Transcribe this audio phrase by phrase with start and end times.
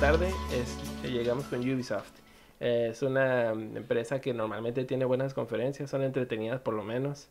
[0.00, 2.10] tarde, este, llegamos con Ubisoft.
[2.60, 7.28] Eh, es una mm, empresa que normalmente tiene buenas conferencias, son entretenidas por lo menos.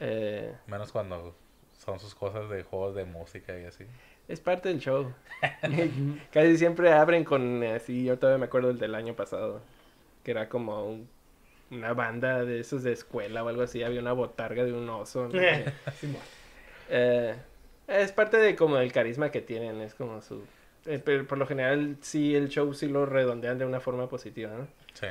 [0.00, 1.34] Eh, Menos cuando
[1.78, 3.84] son sus cosas de juegos de música y así.
[4.28, 5.12] es parte del show.
[6.32, 9.60] Casi siempre abren con, así, yo todavía me acuerdo del del año pasado,
[10.22, 11.08] que era como un-
[11.70, 15.28] una banda de esos de escuela o algo así, había una botarga de un oso.
[15.28, 15.40] ¿no?
[16.90, 17.34] Eh,
[17.88, 20.42] es parte de como el carisma que tienen, es como su...
[20.86, 24.50] eh, pero por lo general sí el show sí lo redondean de una forma positiva,
[24.56, 24.66] ¿no?
[24.94, 25.06] Sí.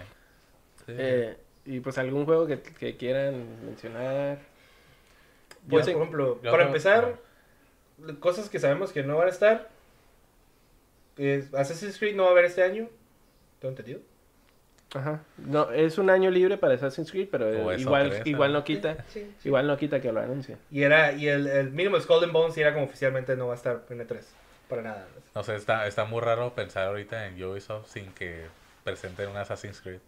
[0.85, 0.93] Sí.
[0.97, 4.37] Eh, y pues algún juego que, que quieran mencionar.
[4.37, 7.15] Pues, Yo por sé- ejemplo, yo para empezar,
[8.19, 9.69] cosas que sabemos que no van a estar.
[11.17, 12.89] es Assassin's Creed no va a haber este año.
[13.59, 13.99] ¿Tengo entendido?
[14.93, 15.21] Ajá.
[15.37, 18.59] No, es un año libre para Assassin's Creed, pero eh, igual, igual ¿no?
[18.59, 19.47] no quita, Sí, sí.
[19.47, 20.57] igual no quita que lo anuncien.
[20.69, 23.55] Y era, y el, el mínimo Skull and Bones era como oficialmente no va a
[23.55, 24.19] estar en E3.
[24.67, 25.07] Para nada.
[25.35, 28.47] No sé, está, está muy raro pensar ahorita en Ubisoft sin que
[28.83, 29.99] presenten un Assassin's Creed.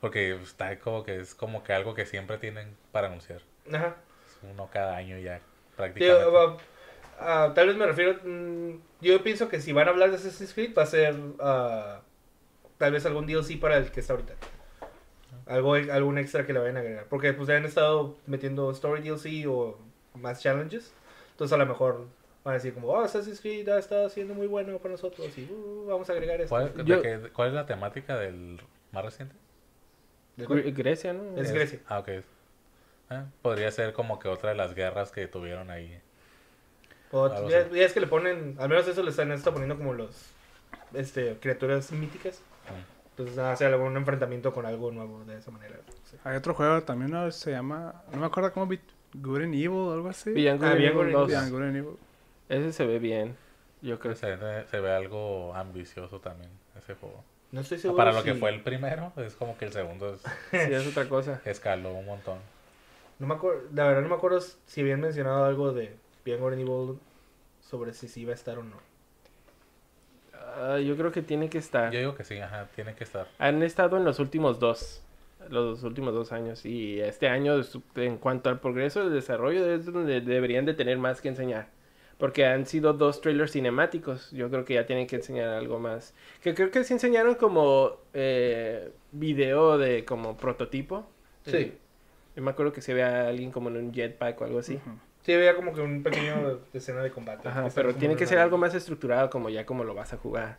[0.00, 3.40] Porque está como que es como que algo que siempre tienen para anunciar.
[3.72, 3.96] Ajá.
[4.26, 5.40] Es uno cada año ya,
[5.76, 6.26] prácticamente.
[6.28, 6.56] uh,
[7.20, 8.18] uh, tal vez me refiero.
[8.24, 11.14] mm, yo pienso que si van a hablar de Assassin's Creed, va a ser.
[11.14, 12.02] uh,
[12.78, 14.34] tal vez algún DLC para el que está ahorita.
[15.46, 17.04] Algo, algún extra que le vayan a agregar.
[17.08, 19.78] Porque pues ya han estado metiendo Story DLC o
[20.14, 20.92] más challenges.
[21.32, 22.06] Entonces a lo mejor
[22.44, 25.44] van a decir como, oh, Assassin's Creed ha estado siendo muy bueno para nosotros y
[25.50, 26.48] uh, vamos a agregar esto.
[26.50, 28.60] ¿Cuál, Yo- qué- cuál es la temática del
[28.92, 29.34] más reciente?
[30.36, 31.36] ¿De Grecia, ¿no?
[31.40, 31.80] Es Grecia.
[31.86, 32.08] Ah, ok.
[33.10, 36.00] Ah, podría ser como que otra de las guerras que tuvieron ahí.
[37.10, 39.92] O ya, ya es que le ponen, al menos eso le están, están poniendo como
[39.92, 40.30] los
[40.94, 42.40] este criaturas míticas.
[43.10, 45.76] Entonces hace algún enfrentamiento con algo nuevo de esa manera.
[46.10, 46.16] Sí.
[46.24, 47.30] Hay otro juego también, ¿no?
[47.30, 48.02] Se llama...
[48.10, 48.66] No me acuerdo cómo...
[48.66, 48.80] Bit-
[49.14, 50.30] Good and Evil o algo así.
[50.30, 51.30] Beyond Ah, Good and Beyond Evil Good and 2.
[51.30, 51.98] Yeah, Good and Evil.
[52.52, 53.36] Ese se ve bien.
[53.80, 57.24] Yo creo Se, ve- se ve algo ambicioso también ese juego.
[57.50, 57.96] No estoy seguro.
[57.96, 60.20] Para lo que fue el primero, es como que el segundo es-
[60.50, 61.40] sí es otra cosa.
[61.44, 62.38] escaló un montón.
[63.18, 66.98] No me acuerdo, la verdad no me acuerdo si habían mencionado algo de Beyond Evil
[67.60, 68.76] sobre si sí iba a estar o no.
[70.34, 71.92] Ah, yo creo que tiene que estar.
[71.92, 73.26] Yo digo que sí, ajá, tiene que estar.
[73.38, 75.02] Han estado en los últimos dos,
[75.50, 77.54] los últimos dos años y este año
[77.96, 81.66] en cuanto al progreso del desarrollo es donde deberían de tener más que enseñar.
[82.22, 84.30] Porque han sido dos trailers cinemáticos.
[84.30, 86.14] Yo creo que ya tienen que enseñar algo más.
[86.40, 91.04] Que creo que sí enseñaron como eh, video de como prototipo.
[91.44, 91.56] Sí.
[91.56, 91.78] Eh,
[92.36, 94.78] yo me acuerdo que se ve a alguien como en un jetpack o algo así.
[95.22, 97.48] Sí, había como que un pequeño escena de combate.
[97.48, 100.16] Ajá, pero tiene en que ser algo más estructurado como ya como lo vas a
[100.16, 100.58] jugar.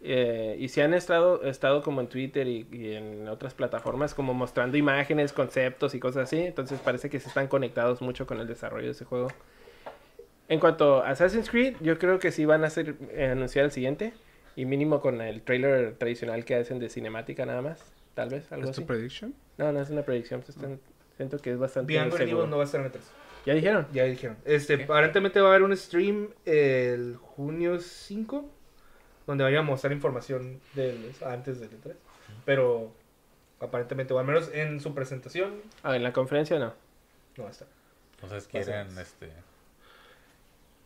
[0.00, 4.32] Eh, y si han estado, estado como en Twitter y, y en otras plataformas como
[4.32, 8.46] mostrando imágenes, conceptos y cosas así, entonces parece que se están conectados mucho con el
[8.46, 9.28] desarrollo de ese juego.
[10.48, 13.70] En cuanto a Assassin's Creed, yo creo que sí van a hacer, eh, anunciar el
[13.70, 14.12] siguiente
[14.56, 17.80] y mínimo con el trailer tradicional que hacen de cinemática nada más,
[18.14, 18.86] tal vez, algo ¿Es tu así.
[18.86, 19.34] prediction?
[19.56, 20.78] No, no es una predicción, pues, están-
[21.16, 22.46] siento que es bastante and seguro.
[22.46, 23.00] No va a estar en E3.
[23.46, 23.86] ¿Ya dijeron?
[23.92, 24.36] Ya dijeron.
[24.44, 28.48] Este, aparentemente va a haber un stream el junio 5
[29.26, 31.94] donde vayan a mostrar información del, antes del E3.
[32.44, 32.92] Pero
[33.60, 36.74] aparentemente, o al menos en su presentación, Ah, en la conferencia no.
[37.36, 37.68] no va a estar.
[38.14, 39.30] Entonces quieren, este...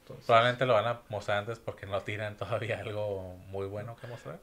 [0.09, 4.07] Entonces- Probablemente lo van a mostrar antes porque no tienen todavía algo muy bueno que
[4.07, 4.39] mostrar.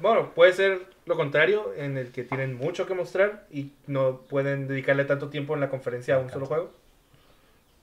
[0.00, 4.66] Bueno, puede ser lo contrario, en el que tienen mucho que mostrar y no pueden
[4.66, 6.72] dedicarle tanto tiempo en la conferencia a un solo juego.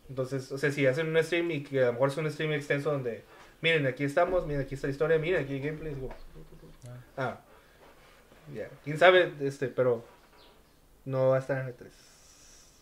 [0.09, 2.51] Entonces, o sea, si hacen un stream y que a lo mejor es un stream
[2.51, 3.23] extenso donde,
[3.61, 5.93] miren, aquí estamos, miren, aquí está la historia, miren, aquí hay gameplay.
[5.95, 6.09] digo,
[7.15, 7.39] Ah,
[8.53, 10.03] ya, quién sabe, este, pero
[11.05, 11.93] no va a estar en el 3.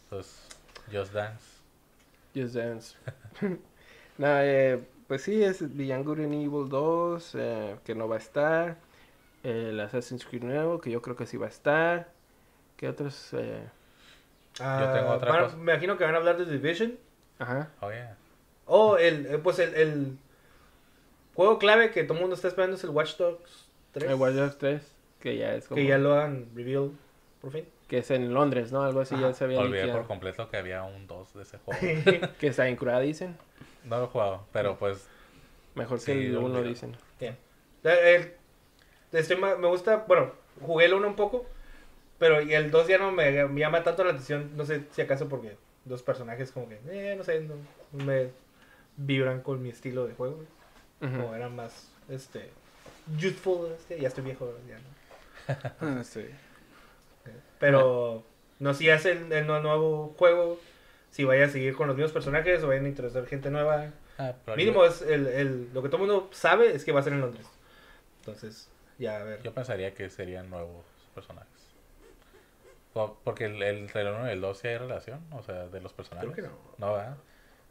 [0.06, 0.48] Entonces,
[0.92, 1.46] Just Dance.
[2.34, 2.96] Just Dance.
[4.22, 8.20] Nada, eh, pues sí, es Beyond Good and Evil 2, eh, que no va a
[8.20, 8.78] estar.
[9.44, 12.10] El Assassin's Creed nuevo, que yo creo que sí va a estar.
[12.78, 13.30] ¿Qué otros?
[13.34, 13.64] eh?
[14.60, 15.58] Ah, tengo otra van- cosa.
[15.58, 16.96] Me imagino que van a hablar de Division.
[17.40, 17.70] Ajá.
[17.80, 18.16] Oh, yeah.
[18.68, 20.18] O el, eh, pues el, el
[21.34, 24.12] juego clave que todo el mundo está esperando es el Watch Dogs 3.
[24.12, 24.82] El Watch Dogs 3,
[25.20, 25.78] que ya es como...
[25.78, 26.92] Que ya lo han revealed
[27.42, 27.66] por fin.
[27.88, 28.84] Que es en Londres, ¿no?
[28.84, 29.30] Algo así Ajá.
[29.30, 32.30] ya se había Olvidé por completo que había un 2 de ese juego.
[32.40, 33.36] Que está en cura, dicen.
[33.86, 35.08] No lo he jugado, pero pues
[35.76, 36.70] Mejor Sí, que el lo 1, olvidé.
[36.70, 36.96] dicen.
[37.20, 38.36] Eh,
[39.14, 41.46] el- ma- me gusta, bueno, jugué el 1 un poco,
[42.20, 45.02] pero y el 2 ya no me, me llama tanto la atención, no sé si
[45.02, 45.56] acaso porque
[45.86, 47.56] los personajes como que, eh, no sé, no,
[47.94, 48.30] no me
[48.98, 50.44] vibran con mi estilo de juego,
[51.02, 51.12] Ujú.
[51.16, 52.50] como eran más, este,
[53.18, 55.02] youthful, este, ya estoy viejo, ya no.
[56.00, 56.26] Ah, sí.
[57.60, 58.24] Pero
[58.60, 60.60] no si hacen el, nu- nuevo juego,
[61.12, 63.92] si vaya a seguir con los mismos personajes o vayan a introducir gente nueva.
[64.18, 67.02] Ah, Mínimo yo, es el, el, lo que todo el mundo sabe es que va
[67.02, 67.46] a ser en Londres.
[68.22, 69.42] Entonces, ya a ver.
[69.44, 70.86] yo pensaría que serían nuevos
[71.16, 71.50] personajes.
[72.94, 75.68] Po- Porque el, el, entre el 1 y el 2 sí hay relación, o sea,
[75.68, 76.30] de los personajes.
[76.32, 76.58] Creo que no.
[76.78, 77.18] No, ¿verdad?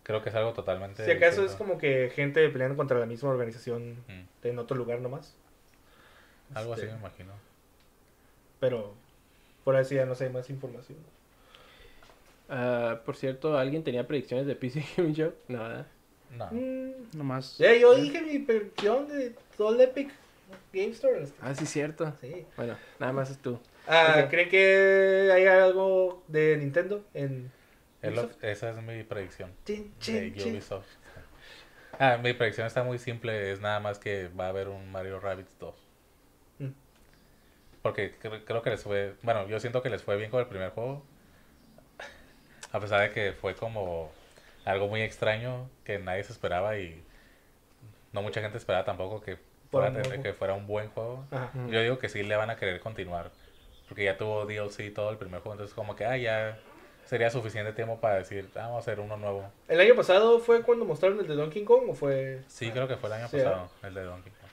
[0.02, 3.30] Creo que es algo totalmente Si acaso es como que gente peleando contra la misma
[3.30, 5.36] organización Mm, en otro lugar nomás.
[6.54, 7.32] algo así Este, me imagino.
[8.58, 8.94] Pero
[9.64, 10.98] por así ya no sé más información.
[12.50, 15.32] Ah, por cierto, ¿alguien tenía predicciones de PC Gaming Show?
[15.48, 15.86] No, ¿verdad?
[16.36, 16.48] No.
[16.50, 17.58] Mm, Nomás.
[17.58, 20.10] yo dije mi predicción de todo el Epic
[20.72, 21.26] Game Store.
[21.40, 22.12] Ah, sí, cierto.
[22.20, 22.44] Sí.
[22.56, 23.58] Bueno, nada más es tú.
[23.86, 24.30] Ah, Ok.
[24.30, 27.50] ¿Creen que hay algo de Nintendo en
[28.02, 28.44] lo- Ubisoft?
[28.44, 30.60] esa es mi predicción Chin, de chin.
[31.98, 35.18] Ah, mi predicción está muy simple, es nada más que va a haber un Mario
[35.20, 35.74] Rabbids 2.
[36.60, 36.68] Mm.
[37.82, 40.46] Porque cre- creo que les fue, bueno, yo siento que les fue bien con el
[40.46, 41.04] primer juego.
[42.72, 44.10] A pesar de que fue como
[44.64, 47.02] algo muy extraño que nadie se esperaba y
[48.12, 49.38] no mucha gente esperaba tampoco que
[49.70, 50.34] fuera, un buen que juego.
[50.38, 51.24] fuera un buen juego.
[51.30, 51.50] Ajá.
[51.68, 53.30] Yo digo que sí le van a querer continuar.
[53.88, 55.54] Porque ya tuvo DLC y todo el primer juego.
[55.54, 56.58] Entonces como que, ah, ya
[57.06, 59.44] sería suficiente tiempo para decir, ah, vamos a hacer uno nuevo.
[59.68, 62.40] ¿El año pasado fue cuando mostraron el de Donkey Kong o fue...?
[62.48, 64.50] Sí, creo que fue el año Sí, pasado, el de Donkey Kong.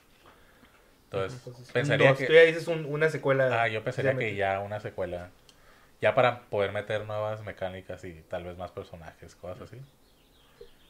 [1.04, 2.18] Entonces, Entonces, pensaría dos.
[2.18, 2.26] que...
[2.26, 3.62] Tú ya dices un- una secuela.
[3.62, 5.30] Ah, yo pensaría que ya una secuela.
[6.00, 9.80] Ya para poder meter nuevas mecánicas y tal vez más personajes, cosas así.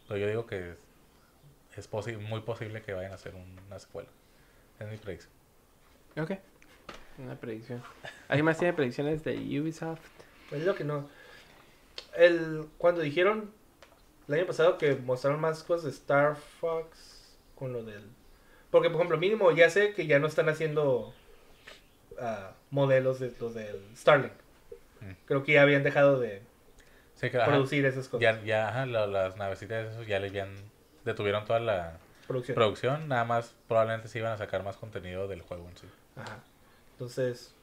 [0.06, 0.78] Pero yo digo que es,
[1.76, 4.08] es posi- muy posible que vayan a hacer un- una secuela.
[4.78, 5.32] Es mi predicción.
[6.20, 6.32] Ok.
[7.18, 7.82] Una predicción.
[8.28, 10.00] ¿Alguien más tiene predicciones de Ubisoft?
[10.52, 11.08] Es lo que no.
[12.16, 13.50] El, cuando dijeron
[14.28, 18.02] el año pasado que mostraron más cosas de Star Fox con lo del.
[18.70, 21.14] Porque, por ejemplo, mínimo ya sé que ya no están haciendo
[22.20, 24.32] ah, modelos de los del Starlink.
[25.26, 26.42] Creo que ya habían dejado de
[27.14, 28.20] Sí, que, ajá, producir esas cosas.
[28.20, 30.54] ya, ya ajá, la- las navecitas esos ya le habían
[31.04, 32.54] detuvieron toda la Producción.
[32.54, 35.86] producción, nada más probablemente se iban a sacar más contenido del juego en sí.
[36.16, 36.38] Ajá.
[36.92, 37.54] Entonces,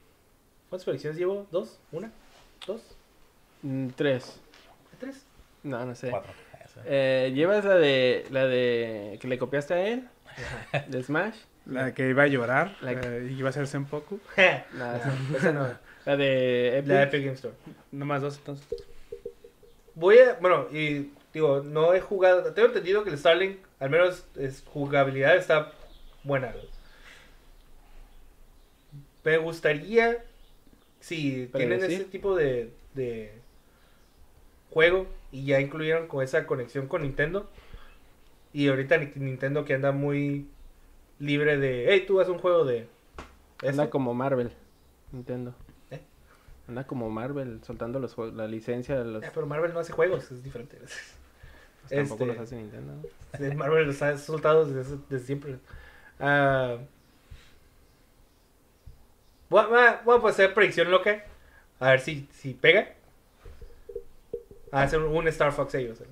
[0.70, 1.48] ¿cuántas predicciones llevo?
[1.52, 1.80] ¿Dos?
[1.92, 2.12] ¿Una?
[2.66, 2.82] ¿Dos?
[3.62, 4.40] Mm, tres.
[5.00, 5.26] ¿Tres?
[5.64, 6.10] No, no sé.
[6.10, 6.32] Cuatro.
[6.86, 10.10] Eh, ¿Llevas la de la de que le copiaste a él?
[10.88, 11.36] ¿De Smash?
[11.66, 12.76] La que iba a llorar.
[12.82, 14.20] La que- eh, y iba a ser Senpoku.
[14.74, 15.70] No, No, esa no.
[16.06, 16.92] La de Epic.
[16.92, 17.54] La Epic Game Store.
[17.92, 18.68] Nomás dos entonces.
[19.96, 24.26] Voy a, bueno, y digo, no he jugado, tengo entendido que el Starlink, al menos
[24.38, 25.72] es, jugabilidad está
[26.24, 26.54] buena.
[29.24, 30.24] Me gustaría,
[31.00, 33.34] si tienen ese tipo de, de
[34.70, 37.50] juego y ya incluyeron con esa conexión con Nintendo,
[38.54, 40.48] y ahorita Ni- Nintendo que anda muy
[41.20, 42.88] libre de, hey, tú haz un juego de...
[43.62, 43.90] Anda esto".
[43.90, 44.52] como Marvel,
[45.12, 45.56] Nintendo.
[46.68, 49.24] Anda como Marvel, soltando los juegos, la licencia de los...
[49.24, 50.78] Eh, pero Marvel no hace juegos, es diferente.
[50.80, 52.94] pues tampoco este- los hace Nintendo.
[53.56, 55.58] Marvel los ha soltado desde, desde siempre.
[56.20, 56.78] Ah,
[59.50, 61.24] voy, a, voy a- pues, hacer predicción loca.
[61.80, 62.90] A ver si, si pega.
[64.72, 66.02] A hacer un Star Fox ellos.
[66.02, 66.06] ¿eh?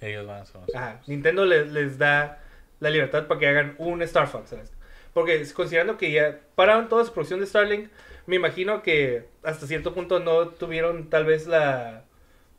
[0.00, 1.00] Ellos van a hacer Ajá.
[1.06, 2.40] Nintendo les, les da
[2.80, 4.50] la libertad para que hagan un Star Fox.
[4.50, 4.72] ¿sabes?
[5.12, 7.88] Porque considerando que ya pararon toda su producción de Starlink,
[8.26, 12.04] me imagino que hasta cierto punto no tuvieron tal vez la,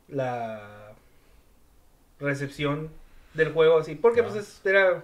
[0.08, 0.92] la
[2.20, 2.90] recepción
[3.34, 3.94] del juego así.
[3.94, 4.28] Porque No.
[4.28, 5.02] pues es- era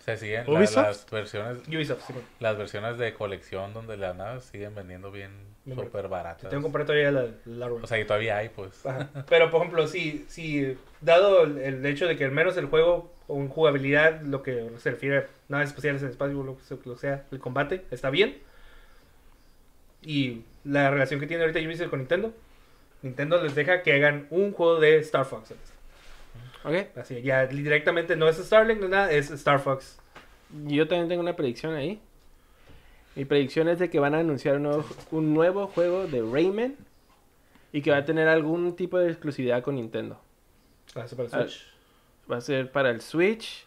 [0.00, 0.84] Se siguen la- ¿Ubisoft?
[0.84, 2.06] las versiones Ubisoft.
[2.06, 2.28] sí, bueno.
[2.40, 5.30] las versiones de colección donde las naves siguen vendiendo bien
[5.64, 6.50] súper baratas.
[6.50, 8.84] Tengo que comprar todavía la, la O sea, y todavía hay, pues.
[8.84, 9.08] Ajá.
[9.28, 13.12] Pero, por ejemplo, si, si dado el, el hecho de que al menos el juego,
[13.28, 16.74] o en jugabilidad, lo que se refiere a naves espaciales en espacio, lo que se-
[16.84, 18.42] lo que sea, el combate, está bien.
[20.02, 22.32] Y la relación que tiene ahorita Ubisoft con Nintendo,
[23.02, 25.48] Nintendo les deja que hagan un juego de Star Fox.
[25.48, 25.72] ¿sabes?
[26.64, 29.98] Ok, Así, ya directamente no es Starlink, no es nada, es Star Fox.
[30.66, 32.00] yo también tengo una predicción ahí.
[33.14, 36.76] Mi predicción es de que van a anunciar un nuevo, un nuevo juego de Rayman
[37.72, 40.20] y que va a tener algún tipo de exclusividad con Nintendo.
[40.94, 41.66] Ah, eso para el Ah, Switch.
[42.30, 43.66] Va a ser para el Switch,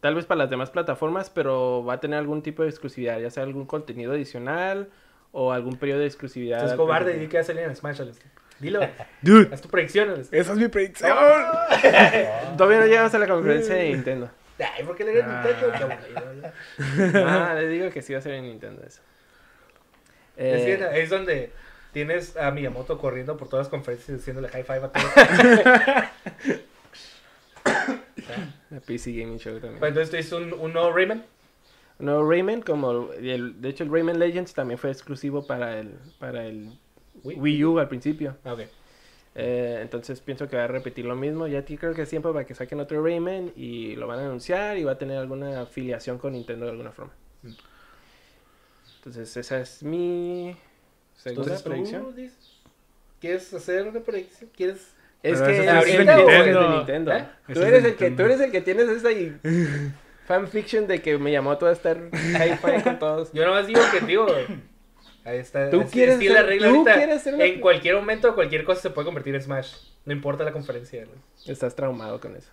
[0.00, 3.30] tal vez para las demás plataformas, pero va a tener algún tipo de exclusividad, ya
[3.30, 4.90] sea algún contenido adicional
[5.36, 6.70] o algún periodo de exclusividad.
[6.70, 8.00] Al cobarde y di que va a salir en Smash.
[8.00, 8.18] Alex.
[8.60, 8.80] Dilo,
[9.22, 10.10] Dude, haz tu predicción.
[10.10, 10.28] Alex.
[10.32, 11.10] esa es mi predicción.
[12.56, 14.30] Todavía no llegamos a la conferencia de Nintendo.
[14.58, 15.42] Ay, ¿por qué le Ah.
[15.44, 15.72] Nintendo?
[15.76, 16.34] Qué aburrido,
[17.12, 17.18] ¿no?
[17.28, 19.00] Ah, les digo que sí va a ser en Nintendo eso.
[20.36, 21.50] Es, Eh, que es donde
[21.92, 25.12] tienes a Miyamoto corriendo por todas las conferencias diciéndole high five a todos.
[28.70, 29.84] la PC Gaming Show también.
[29.84, 31.24] Entonces tú un, un nuevo Rayman.
[31.98, 36.44] No, Rayman, como el, de hecho el Rayman Legends también fue exclusivo para el, para
[36.46, 36.70] el
[37.22, 37.38] Wii.
[37.38, 38.36] Wii U al principio.
[38.44, 38.60] Ah, ok.
[39.36, 41.46] Eh, entonces pienso que va a repetir lo mismo.
[41.46, 44.24] Ya ti creo que es tiempo para que saquen otro Rayman y lo van a
[44.26, 47.12] anunciar y va a tener alguna afiliación con Nintendo de alguna forma.
[47.42, 47.52] Mm.
[48.98, 50.56] Entonces esa es mi
[51.14, 52.30] segunda Entonces, ¿tú predicción.
[53.20, 54.50] ¿Quieres hacer una predicción?
[54.56, 54.94] ¿Quieres...?
[55.22, 56.60] Es Pero que eso es de es Nintendo.
[56.60, 57.12] de Nintendo.
[57.12, 57.24] ¿Eh?
[57.54, 59.34] Tú eres el que tú eres el que tienes esa y-
[60.26, 63.32] fanfiction de que me llamó todo a estar hi-fi con todos.
[63.32, 64.26] Yo nomás digo que, digo...
[65.24, 65.70] Ahí está.
[65.70, 66.94] Tú así- quieres es la ser- regla tú ahorita.
[66.96, 69.72] quieres ser En cualquier momento, cualquier cosa se puede convertir en Smash.
[70.04, 71.04] No importa la conferencia.
[71.06, 71.18] güey.
[71.46, 72.50] Estás traumado con eso.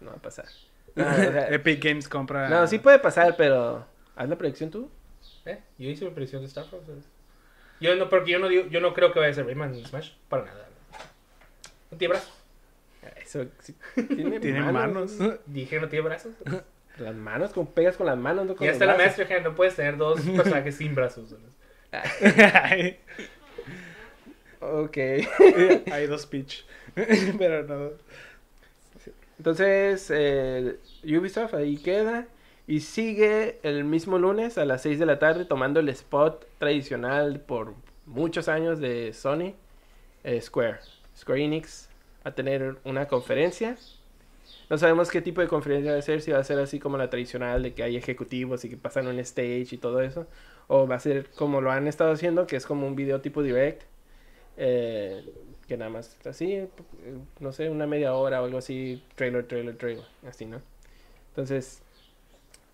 [0.00, 0.46] No va a pasar.
[0.94, 2.48] No, o sea, Epic Games compra.
[2.48, 4.90] no, sí puede pasar, pero haz la predicción tú.
[5.44, 5.60] ¿Eh?
[5.78, 6.82] Yo hice mi predicción de Star Fox.
[7.80, 9.86] Yo no, porque yo no, digo, yo no creo que vaya a ser Rayman en
[9.86, 10.10] Smash.
[10.28, 10.66] Para nada.
[11.92, 12.32] No tiene brazos.
[13.16, 15.18] Eso sí, tiene, Tiene manos.
[15.46, 16.32] Dije no tiene brazos.
[16.98, 19.54] Las manos, como pegas con las manos, no con Ya los está la maestra, no
[19.54, 21.32] puedes tener dos personajes sin brazos.
[24.58, 24.96] Ok.
[25.92, 26.66] Hay dos pitch.
[27.38, 27.90] Pero no.
[29.38, 32.26] Entonces, eh, Ubisoft ahí queda.
[32.66, 37.40] Y sigue el mismo lunes a las 6 de la tarde tomando el spot tradicional
[37.40, 37.74] por
[38.04, 39.54] muchos años de Sony,
[40.24, 40.80] eh, Square.
[41.16, 41.87] Square Enix
[42.24, 43.76] a tener una conferencia.
[44.70, 46.98] No sabemos qué tipo de conferencia va a ser, si va a ser así como
[46.98, 50.26] la tradicional de que hay ejecutivos y que pasan un stage y todo eso.
[50.68, 53.42] O va a ser como lo han estado haciendo, que es como un video tipo
[53.42, 53.82] direct.
[54.56, 55.24] eh,
[55.68, 56.66] que nada más así,
[57.40, 60.62] no sé, una media hora o algo así, trailer, trailer, trailer, así, ¿no?
[61.30, 61.82] Entonces,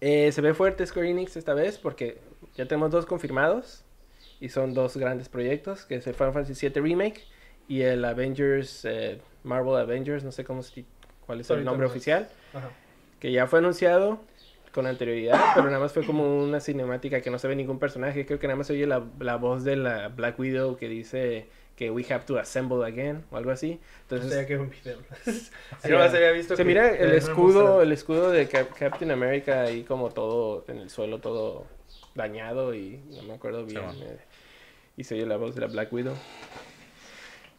[0.00, 2.18] eh, se ve fuerte Square Enix esta vez porque
[2.56, 3.84] ya tenemos dos confirmados
[4.40, 7.22] y son dos grandes proyectos, que es el Final Fantasy VII Remake
[7.68, 10.84] y el Avengers, eh, Marvel Avengers, no sé cómo se-
[11.26, 11.90] cuál es el nombre no es.
[11.92, 12.70] oficial, Ajá.
[13.20, 14.20] que ya fue anunciado
[14.72, 18.26] con anterioridad, pero nada más fue como una cinemática que no se ve ningún personaje,
[18.26, 21.46] creo que nada más se oye la, la voz de la Black Widow que dice
[21.76, 23.72] que we have to assemble again o algo así.
[23.72, 24.98] No Entonces, sabía que era un video.
[25.82, 29.62] Sí, nomás había visto se que- mira el escudo, el escudo de Cap- Captain America
[29.62, 31.66] ahí como todo en el suelo, todo
[32.14, 33.82] dañado y no me acuerdo bien.
[34.02, 34.18] Eh,
[34.96, 36.14] y se oye la voz de la Black Widow.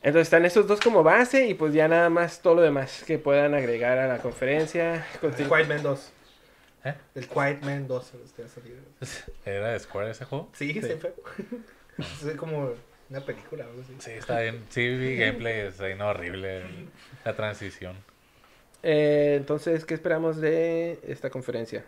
[0.05, 3.17] Entonces están esos dos como base y pues ya nada más todo lo demás que
[3.17, 5.03] puedan agregar a la conferencia.
[5.15, 6.11] El Continu- Quiet Man 2.
[6.85, 6.93] ¿Eh?
[7.15, 8.13] El Quiet Man 2.
[8.23, 8.79] este va a salir.
[9.45, 10.47] ¿Era de Square ese juego?
[10.53, 11.11] Sí, siempre.
[11.97, 12.71] es como
[13.09, 13.95] una película o algo así.
[13.97, 14.63] Sí, está bien.
[14.69, 16.61] Sí, vi gameplay, es ahí no horrible
[17.23, 17.95] la transición.
[18.83, 21.83] Eh, entonces, ¿qué esperamos de esta conferencia?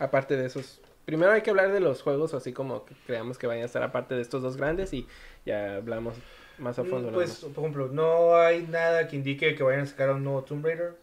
[0.00, 0.80] Aparte de esos...
[1.04, 3.84] Primero hay que hablar de los juegos, así como que creamos que vayan a estar
[3.84, 5.06] aparte de estos dos grandes y
[5.46, 6.16] ya hablamos
[6.58, 6.98] más a fondo.
[6.98, 7.52] Mm, nada Pues, más.
[7.52, 10.94] por ejemplo, no hay nada que indique que vayan a sacar un nuevo Tomb Raider.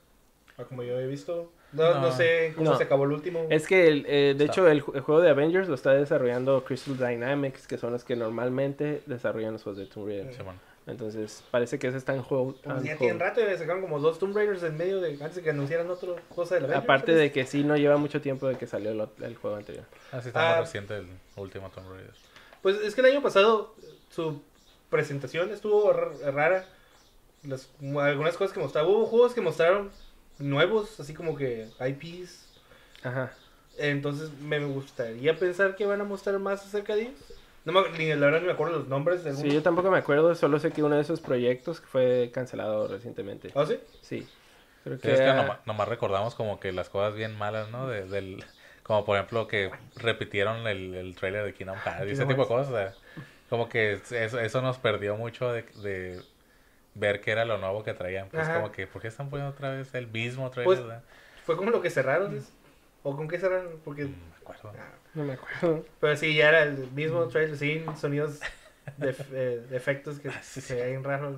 [0.69, 1.51] Como yo he visto.
[1.73, 2.01] No, no.
[2.03, 2.11] No.
[2.13, 2.77] sé cómo No.
[2.77, 3.45] se acabó el último.
[3.49, 4.45] Es que, el, eh, de Está.
[4.45, 8.15] hecho, el, el juego de Avengers lo está desarrollando Crystal Dynamics, que son los que
[8.15, 10.33] normalmente desarrollan los juegos de Tomb Raider.
[10.33, 10.55] Simón.
[10.87, 12.55] Entonces, parece que ese está en juego.
[12.63, 15.41] Pues ya tienen rato y sacaron como dos Tomb Raiders en medio de antes de
[15.41, 17.21] que anunciaran otra cosa de la Avengers, Aparte ¿sabes?
[17.21, 19.83] de que sí, no lleva mucho tiempo de que salió el, el juego anterior.
[20.11, 20.51] Así está Ah.
[20.59, 22.13] más reciente el último Tomb Raider.
[22.61, 23.73] Pues es que el año pasado
[24.11, 24.39] su
[24.89, 26.65] presentación estuvo rara.
[27.43, 28.91] Las, algunas cosas que mostraron.
[28.91, 29.91] Hubo juegos que mostraron
[30.39, 32.47] nuevos, así como que IPs.
[33.03, 33.31] Ajá.
[33.77, 37.13] Entonces me gustaría pensar que van a mostrar más acerca de ellos.
[37.65, 39.97] No me, ni la verdad ni me acuerdo los nombres de Sí, yo tampoco me
[39.97, 43.51] acuerdo, solo sé que uno de esos proyectos fue cancelado recientemente.
[43.55, 43.79] ¿Ah, sí?
[44.01, 44.27] Sí.
[44.83, 47.87] Creo Sí, que, es que nomás, nomás recordamos como que las cosas bien malas, ¿no?
[47.87, 48.43] De- del,
[48.83, 52.47] como por ejemplo que repitieron el, el trailer de Kingdom Hearts y ese tipo de
[52.47, 52.67] cosas.
[52.71, 52.93] o sea,
[53.57, 56.21] como que eso, eso nos perdió mucho de, de
[56.93, 58.29] ver que era lo nuevo que traían.
[58.31, 58.55] Pues Ajá.
[58.55, 60.65] como que, ¿por qué están poniendo otra vez el mismo trailer?
[60.65, 61.03] Pues, O sea,
[61.43, 62.35] Fue como lo que cerraron.
[62.35, 62.53] ¿es?
[63.03, 63.79] ¿O con qué cerraron?
[63.83, 64.03] Porque...
[64.05, 64.73] no me acuerdo.
[64.77, 65.85] ah, no me acuerdo.
[65.99, 68.39] Pero sí, ya era el mismo trailer sin sonidos
[68.97, 71.37] de, eh, de efectos que se veían raros.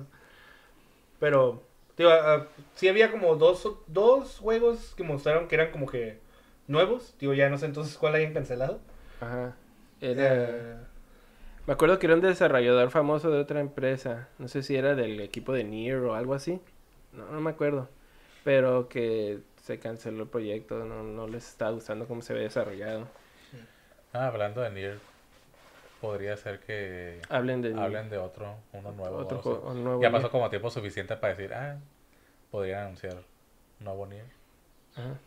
[1.18, 6.20] Pero, digo, ah, sí había como dos, dos juegos que mostraron que eran como que
[6.66, 7.16] nuevos.
[7.18, 8.80] Digo, ya no sé entonces cuál hayan cancelado.
[9.20, 9.56] Ajá.
[10.00, 10.34] Era...
[10.50, 10.87] Eh,
[11.68, 14.30] Me acuerdo que era un desarrollador famoso de otra empresa.
[14.38, 16.62] No sé si era del equipo de Nier o algo así.
[17.12, 17.90] No, no me acuerdo.
[18.42, 20.82] Pero que se canceló el proyecto.
[20.86, 23.06] No, no les está gustando cómo se ve desarrollado.
[24.14, 24.98] Ah, hablando de Nier,
[26.00, 29.18] podría ser que Hablen de hablen de otro, uno nuevo.
[29.18, 30.12] otro un Ya Nier.
[30.12, 31.76] pasó como tiempo suficiente para decir, ah,
[32.50, 33.16] podrían anunciar
[33.78, 34.24] un nuevo Nier.
[34.96, 35.18] Ajá.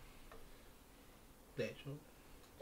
[1.55, 1.91] de hecho.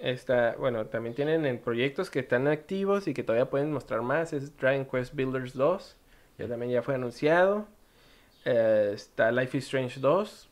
[0.01, 4.31] Está, bueno, también tienen en proyectos que están activos y que todavía pueden mostrar más.
[4.33, 5.95] Es Dragon Quest Builders 2.
[6.37, 7.67] Ya también ya fue anunciado.
[8.45, 10.47] Eh, está Life is Strange 2.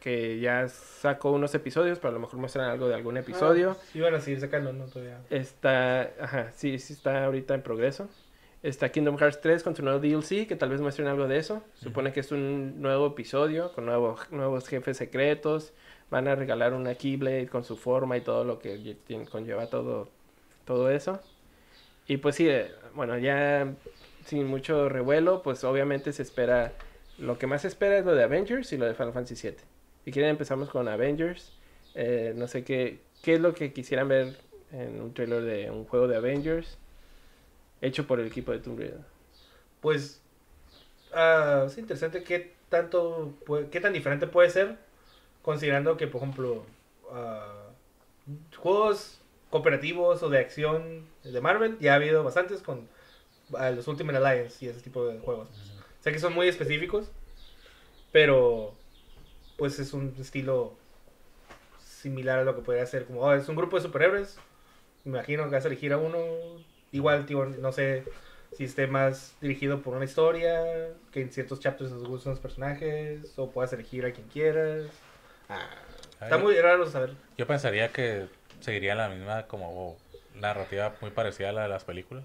[0.00, 3.70] Que ya sacó unos episodios, pero a lo mejor muestran algo de algún episodio.
[3.80, 4.84] Ah, iban a seguir sacando, ¿no?
[4.84, 5.18] Todavía.
[5.30, 8.10] Está, ajá, sí, sí está ahorita en progreso.
[8.62, 11.62] Está Kingdom Hearts 3 con su nuevo DLC, que tal vez muestren algo de eso.
[11.74, 15.72] Supone que es un nuevo episodio con nuevo- nuevos jefes secretos.
[16.10, 18.96] Van a regalar una Keyblade con su forma y todo lo que
[19.30, 20.08] conlleva todo,
[20.64, 21.20] todo eso.
[22.06, 23.72] Y pues sí, eh, bueno, ya
[24.24, 26.72] sin mucho revuelo, pues obviamente se espera...
[27.18, 29.56] Lo que más se espera es lo de Avengers y lo de Final Fantasy VII.
[30.04, 31.52] Si quieren empezamos con Avengers.
[31.94, 34.36] Eh, no sé qué, qué es lo que quisieran ver
[34.72, 36.76] en un trailer de un juego de Avengers
[37.80, 39.00] hecho por el equipo de Tomb Raider.
[39.80, 40.20] Pues
[41.12, 43.34] ah, es interesante qué tanto
[43.70, 44.76] qué tan diferente puede ser
[45.44, 46.64] considerando que por ejemplo
[47.12, 47.68] ah,
[48.56, 49.20] juegos
[49.50, 52.88] cooperativos o de acción de Marvel ya ha habido bastantes con
[53.56, 55.48] ah, los Ultimate Alliance y ese tipo de juegos.
[56.00, 57.10] Sé que son muy específicos,
[58.10, 58.74] pero
[59.56, 60.74] pues es un estilo
[61.78, 64.38] similar a lo que podría ser como oh, es un grupo de superhéroes.
[65.04, 66.18] Me imagino que vas a elegir a uno
[66.90, 68.04] igual, tío, no sé
[68.56, 73.32] si esté más dirigido por una historia, que en ciertos chapters nos gustan los personajes,
[73.36, 74.86] o puedas elegir a quien quieras.
[75.48, 75.66] Ah,
[76.22, 76.42] está Ay.
[76.42, 77.10] muy raro saber.
[77.36, 78.26] Yo pensaría que
[78.60, 79.96] seguiría la misma como
[80.34, 82.24] narrativa muy parecida a la de las películas,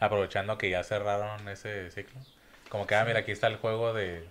[0.00, 2.20] aprovechando que ya cerraron ese ciclo.
[2.68, 4.24] Como que, ah, mira, aquí está el juego de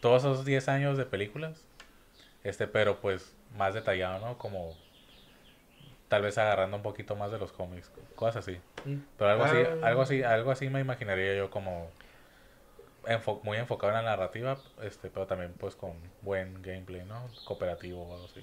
[0.00, 1.64] todos esos 10 años de películas,
[2.44, 4.38] este, pero pues más detallado, ¿no?
[4.38, 4.76] Como
[6.08, 8.58] tal vez agarrando un poquito más de los cómics, cosas así.
[8.84, 8.96] Mm.
[9.18, 9.86] Pero algo así, Ah.
[9.86, 11.90] algo así, algo así me imaginaría yo como
[13.08, 17.28] enfo- muy enfocado en la narrativa, este, pero también pues con buen gameplay, ¿no?
[17.44, 18.40] Cooperativo o algo así.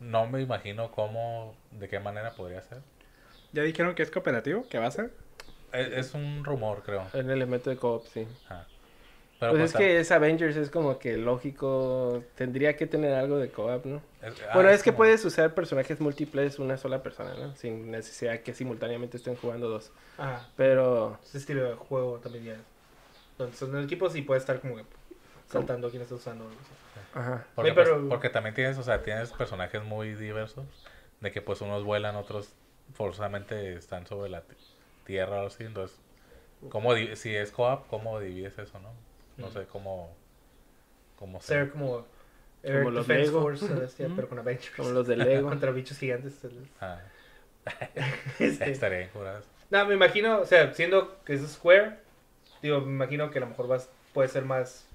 [0.00, 2.78] No me imagino cómo, de qué manera podría ser.
[3.52, 4.66] ¿Ya dijeron que es cooperativo?
[4.68, 5.10] ¿Qué va a ser?
[5.72, 7.06] Es, es un rumor, creo.
[7.14, 8.26] El elemento de co-op, sí.
[8.46, 8.66] Ajá.
[9.38, 13.38] Pero pues pues, es que es Avengers, es como que lógico, tendría que tener algo
[13.38, 13.96] de co-op, ¿no?
[14.22, 17.54] es- ah, bueno, es que como- puedes usar personajes múltiples una sola persona, ¿no?
[17.54, 19.92] Sin necesidad que simultáneamente estén jugando dos.
[20.18, 22.56] Ajá, Pero, ese estilo de juego también ya.
[23.38, 24.84] Donde son equipos y puede estar como que
[25.48, 26.44] saltando quién está usando.
[26.46, 27.20] o sea.
[27.22, 27.46] ajá.
[27.54, 30.64] Porque, Sí, pues, pero- porque también tienes, o sea, tienes personajes muy diversos,
[31.20, 32.52] de que pues unos vuelan, otros
[32.94, 34.56] forzosamente están sobre la ti-
[35.04, 35.98] tierra o algo así, entonces,
[36.68, 38.90] ¿cómo si es co-op, ¿cómo divides eso, no?
[39.36, 40.14] No sé cómo,
[41.18, 41.48] cómo se...
[41.48, 42.06] Ser como
[42.62, 43.42] Air Como los Defense Lego.
[43.42, 43.68] Force,
[44.16, 44.70] pero con Avengers.
[44.76, 45.48] Como los de Lego.
[45.50, 46.40] Contra bichos gigantes.
[46.80, 47.00] Ah,
[48.38, 49.42] Este, estaría bien curado.
[49.70, 51.98] No, me imagino, o sea, siendo que es Square,
[52.62, 54.86] digo, me imagino que a lo mejor vas, puede ser más,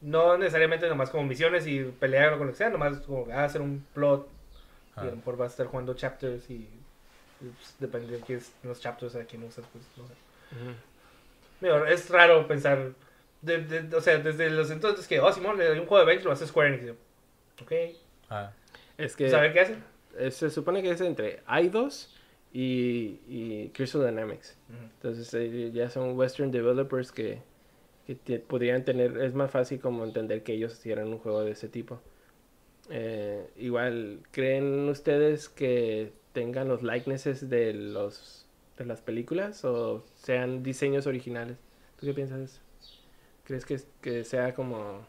[0.00, 3.44] no necesariamente nomás como misiones y pelear o con lo que sea, nomás como ah,
[3.44, 4.28] hacer un plot
[4.96, 5.14] y a lo Ah.
[5.16, 9.14] mejor vas a estar jugando chapters y, y, pues, depende de qué es los chapters
[9.16, 10.12] a quién usas, pues no sé.
[10.56, 10.74] Ujú.
[11.60, 12.92] Digo, es raro pensar,
[13.42, 16.24] de, de- o sea, desde los entonces que, oh, Simón, hay un juego de Avengers,
[16.24, 16.92] lo hace Square Enix.
[17.62, 17.72] Ok,
[18.30, 18.52] Ah,
[18.96, 19.84] Es que ¿saber qué hacen?
[20.18, 22.14] eh, se supone que es entre Eidos
[22.52, 24.56] y, y Crystal Dynamics.
[24.96, 27.40] Entonces eh, ya son Western developers que,
[28.06, 31.52] que te- podrían tener, es más fácil como entender que ellos hicieran un juego de
[31.52, 32.00] ese tipo.
[32.90, 38.46] Eh, igual, ¿creen ustedes que tengan los likenesses de los
[38.78, 41.56] de las películas o sean diseños originales?
[42.00, 42.60] ¿Tú qué piensas de eso?
[43.44, 45.06] ¿Crees que, que sea como,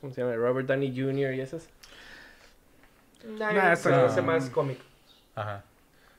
[0.00, 0.34] ¿cómo se llama?
[0.36, 1.34] Robert Downey Jr.
[1.34, 1.68] y esas?
[3.38, 4.82] Nah, Nah, se eso- hace más cómico.
[5.34, 5.64] Ajá.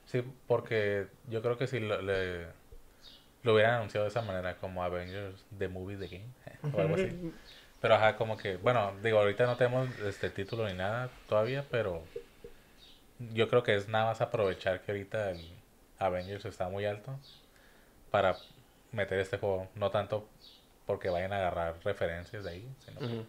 [0.07, 2.47] Sí, porque yo creo que si lo, le,
[3.43, 6.29] lo hubieran anunciado de esa manera, como Avengers The Movie The Game,
[6.73, 7.33] o algo así.
[7.81, 12.03] Pero ajá, como que, bueno, digo, ahorita no tenemos este título ni nada todavía, pero
[13.33, 15.45] yo creo que es nada más aprovechar que ahorita el
[15.99, 17.19] Avengers está muy alto
[18.09, 18.35] para
[18.91, 19.67] meter este juego.
[19.75, 20.27] No tanto
[20.85, 23.23] porque vayan a agarrar referencias de ahí, sino que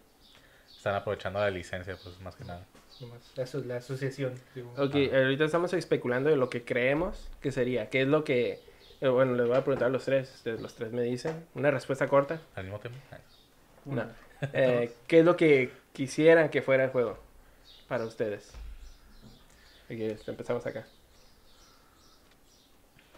[0.75, 2.65] están aprovechando la licencia, pues más que nada.
[3.01, 4.35] Nomás, la, aso- la asociación.
[4.55, 4.71] digo.
[4.77, 5.19] Ok, Ajá.
[5.19, 7.89] ahorita estamos especulando de lo que creemos que sería.
[7.91, 8.61] ¿Qué es lo que...
[9.01, 10.33] eh, bueno, les voy a preguntar a los tres.
[10.35, 11.47] Ustedes los tres me dicen.
[11.55, 12.41] Una respuesta corta.
[12.57, 12.99] Al mismo tiempo.
[13.13, 13.19] Ah,
[13.85, 14.05] No.
[14.53, 17.19] Eh, ¿Qué es lo que quisieran que fuera el juego
[17.89, 18.53] para ustedes?
[19.89, 20.87] Este, empezamos acá.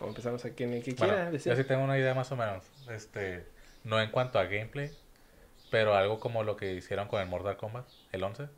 [0.00, 1.52] O empezamos aquí en el que quiera Bueno, decir.
[1.52, 2.64] yo sí tengo una idea más o menos.
[2.90, 3.44] Este,
[3.84, 4.90] no en cuanto a gameplay,
[5.70, 8.48] pero algo como lo que hicieron con el Mortal Kombat, el 11,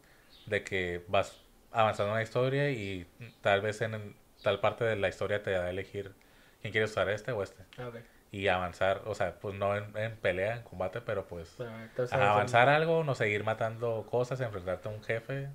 [0.46, 3.06] de que vas avanzando en la historia y
[3.40, 6.12] tal vez en tal parte de la historia te da a elegir
[6.60, 7.64] quién quiere usar este o este.
[7.78, 7.90] Ah.
[8.30, 12.68] Y avanzar, o sea, pues no en, en pelea, en combate, pero pues entonces, avanzar
[12.70, 15.50] algo, no seguir matando cosas, enfrentarte a un jefe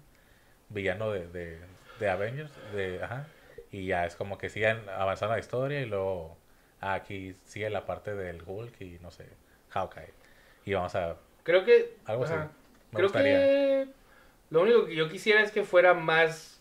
[0.69, 1.59] villano de, de,
[1.99, 3.27] de Avengers, de, ajá,
[3.71, 6.37] y ya es como que sigan avanzando la historia y luego
[6.79, 9.27] aquí sigue la parte del Hulk y no sé,
[9.69, 10.13] Hawkeye.
[10.65, 11.97] Y vamos a, Creo que.
[12.05, 12.33] algo así.
[12.33, 12.51] ajá.
[12.91, 13.39] Me Creo gustaría.
[13.39, 13.89] que.
[14.49, 16.59] Lo único que yo quisiera es que fuera más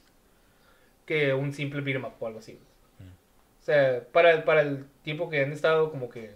[1.07, 2.59] que un simple beat'em up o algo así.
[2.99, 3.65] Mm.
[3.65, 6.33] sea, para, para el tiempo que han estado como que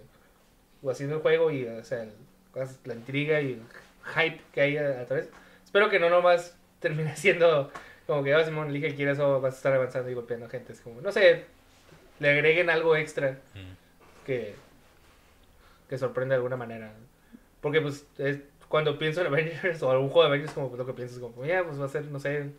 [0.89, 2.13] haciendo el juego y, o sea, el-
[2.85, 3.61] la intriga y el
[4.15, 5.29] hype que hay a, a través.
[5.63, 7.71] Espero que no nomás termine siendo
[8.07, 10.73] como que, ah, Simón, elige que quieras o vas a estar avanzando y golpeando gente.
[10.73, 11.45] Es como, no sé,
[12.19, 14.25] le agreguen algo extra Mm.
[14.25, 14.55] que,
[15.89, 16.93] que sorprende de alguna manera.
[17.61, 18.39] Porque, pues, es-
[18.71, 21.63] cuando pienso en Avengers o algún juego de Avengers, como lo que piensas, como, ya,
[21.63, 22.51] pues va a ser, no sé,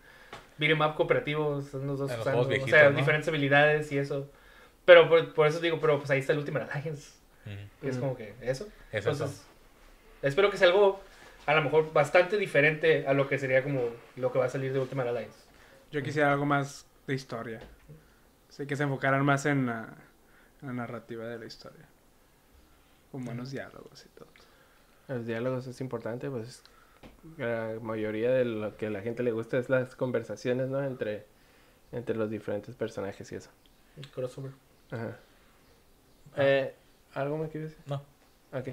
[0.58, 2.96] beat'em up cooperativo, son los dos En los usando, o sea, ¿no?
[2.96, 4.30] diferentes habilidades y eso.
[4.84, 7.14] Pero por, por eso digo, pero pues ahí está el Ultimate Alliance.
[7.46, 7.86] Mm.
[7.86, 8.68] Y es como que, ¿eso?
[8.92, 9.44] Es Entonces, eso.
[10.20, 11.00] espero que sea algo,
[11.46, 13.80] a lo mejor, bastante diferente a lo que sería como
[14.16, 15.38] lo que va a salir de Ultimate Alliance.
[15.90, 17.60] Yo quisiera algo más de historia.
[18.50, 19.88] Sí, que se enfocaran más en la,
[20.60, 21.86] en la narrativa de la historia.
[23.10, 24.31] Con buenos diálogos y todo.
[25.08, 26.62] Los diálogos es importante, pues
[27.36, 30.82] la mayoría de lo que a la gente le gusta es las conversaciones, ¿no?
[30.82, 31.24] Entre,
[31.92, 33.50] entre los diferentes personajes y eso.
[33.96, 34.52] El crossover.
[34.90, 35.18] Ajá.
[36.36, 36.74] Eh,
[37.14, 37.84] ¿Algo me quieres decir?
[37.86, 38.02] No.
[38.52, 38.68] Ok.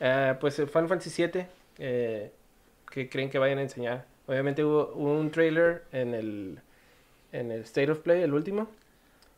[0.00, 1.46] Eh, pues el Final Fantasy VII,
[1.78, 2.32] eh,
[2.90, 4.06] ¿qué creen que vayan a enseñar?
[4.26, 6.60] Obviamente hubo, hubo un trailer en el,
[7.32, 8.68] en el State of Play, el último,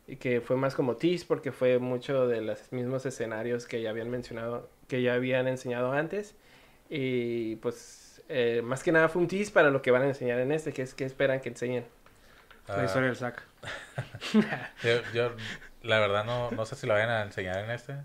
[0.07, 3.89] y que fue más como tease porque fue mucho de los mismos escenarios que ya
[3.89, 6.35] habían mencionado, que ya habían enseñado antes.
[6.89, 10.39] Y pues eh, más que nada fue un tease para lo que van a enseñar
[10.39, 11.85] en este, que es que esperan que enseñen.
[12.75, 13.43] La Ah, historia del sac.
[14.83, 15.35] yo, yo,
[15.83, 17.95] la verdad, no, no sé si lo vayan a enseñar en este,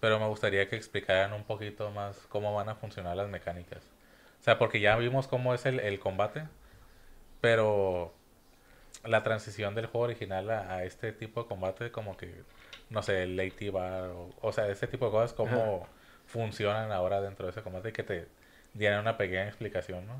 [0.00, 3.82] pero me gustaría que explicaran un poquito más cómo van a funcionar las mecánicas.
[4.40, 6.44] O sea, porque ya vimos cómo es el, el combate,
[7.40, 8.14] pero
[9.04, 12.44] la transición del juego original a, a este tipo de combate, como que,
[12.90, 15.88] no sé, el late bar, o, o sea, este tipo de cosas, cómo
[16.30, 18.28] funcionan ahora dentro de ese combate y que te
[18.74, 20.14] dieran una pequeña explicación, ¿no?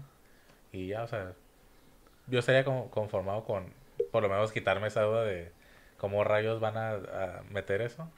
[0.73, 1.33] Y ya, o sea,
[2.27, 3.73] yo estaría como conformado con,
[4.11, 5.53] por lo menos, quitarme esa duda de
[5.99, 8.09] cómo rayos van a, a meter eso.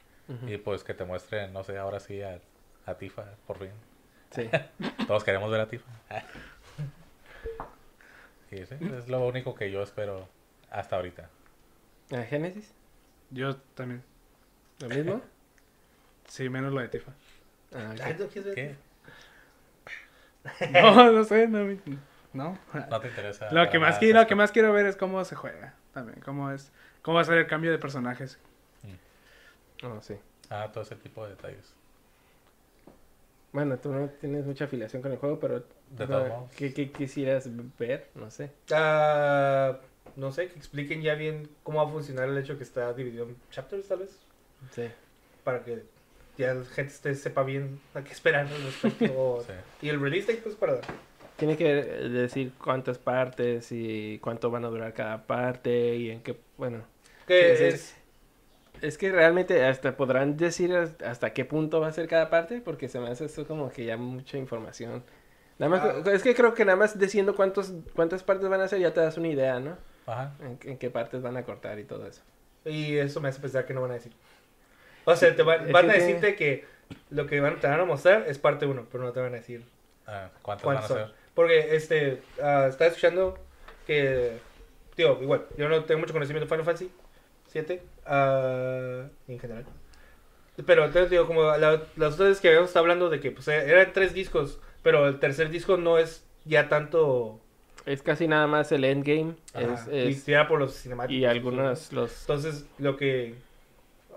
[0.47, 2.41] Y pues que te muestren, no sé, ahora sí a,
[2.87, 3.73] a Tifa, por fin.
[4.31, 4.49] Sí.
[5.07, 5.91] Todos queremos ver a Tifa.
[8.51, 10.27] y sí, es lo único que yo espero
[10.71, 11.29] hasta ahorita.
[12.13, 12.73] ¿A Genesis?
[13.31, 14.03] Yo también.
[14.81, 15.21] ¿Lo mismo?
[16.29, 17.13] Sí, menos lo de Tifa.
[17.75, 17.95] Ah.
[18.55, 18.77] ¿Qué?
[20.73, 21.65] No, no sé, no.
[21.65, 21.79] me-
[22.33, 22.59] No.
[22.91, 23.53] ¿No te interesa?
[23.53, 25.75] Lo que, más quiero, lo que más quiero ver es cómo se juega.
[25.93, 26.71] También, cómo es.
[27.03, 28.39] Cómo va a ser el cambio de personajes.
[29.85, 30.15] Oh, sí.
[30.51, 31.75] Ah, todo ese tipo de detalles.
[33.53, 36.51] Bueno, tú no tienes mucha afiliación con el juego, pero De o sea, todos modos.
[36.57, 38.09] ¿qué, qué quisieras ver?
[38.15, 38.51] No sé.
[38.73, 39.79] Ah,
[40.17, 43.25] no sé, que expliquen ya bien cómo va a funcionar el hecho que está dividido
[43.25, 44.19] en chapters, tal vez.
[44.71, 44.89] Sí.
[45.45, 45.85] Para que
[46.38, 49.42] ya la gente esté- sepa bien a qué esperar al respecto.
[49.47, 49.87] Sí.
[49.87, 50.81] Y el release date, pues, para...
[51.37, 56.37] Tiene que decir cuántas partes y cuánto van a durar cada parte y en qué,
[56.57, 56.85] bueno.
[57.27, 57.64] Que Sí, sí.
[57.64, 57.97] es...
[58.83, 62.61] Es que realmente hasta podrán decir has- hasta qué punto va a ser cada parte,
[62.61, 65.05] porque se me hace esto como que ya mucha información.
[65.59, 66.11] Nada más, Ah.
[66.12, 69.01] es que creo que nada más diciendo cuántos, cuántas partes van a ser ya te
[69.01, 69.77] das una idea, ¿no?
[70.07, 70.35] Ajá.
[70.40, 72.23] En, en qué partes van a cortar y todo eso.
[72.64, 74.12] Y eso me hace pensar que no van a decir.
[75.05, 76.65] O sea, te van, van a decirte que
[77.11, 79.37] lo que van, te van a mostrar es parte 1, pero no te van a
[79.38, 79.62] decir
[80.07, 81.09] Ah, ¿Cuántas cuántos van a son.
[81.11, 81.23] ser?
[81.35, 83.38] Porque, este, ah, estaba escuchando
[83.87, 84.33] que,
[84.95, 86.91] tío, igual, yo no tengo mucho conocimiento de Final Fantasy
[87.49, 89.65] 7, ah, en general.
[90.67, 93.49] Pero entonces digo, como la- las otras veces que habíamos estado hablando de que pues
[93.49, 97.41] eran tres discos, pero el tercer disco no es ya tanto
[97.87, 99.35] Es casi nada más el endgame.
[99.55, 101.19] ajá, Es, y es- tira por los cinemáticos.
[101.19, 102.21] y algunos los...
[102.21, 103.35] Entonces, lo que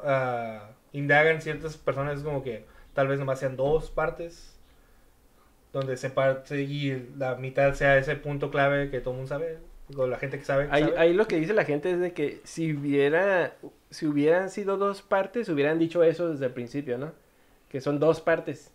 [0.06, 4.58] ah, indagan ciertas personas es como que tal vez nomás sean dos partes
[5.74, 9.58] donde se parte y la mitad sea ese punto clave que todo el mundo sabe,
[9.98, 10.68] o la gente que sabe.
[10.68, 10.98] que Ahí, sabe.
[11.00, 13.56] ahí lo que dice la gente es de que si hubiera,
[13.90, 17.12] si hubieran sido dos partes, hubieran dicho eso desde el principio, ¿no?
[17.70, 18.72] Que son dos partes.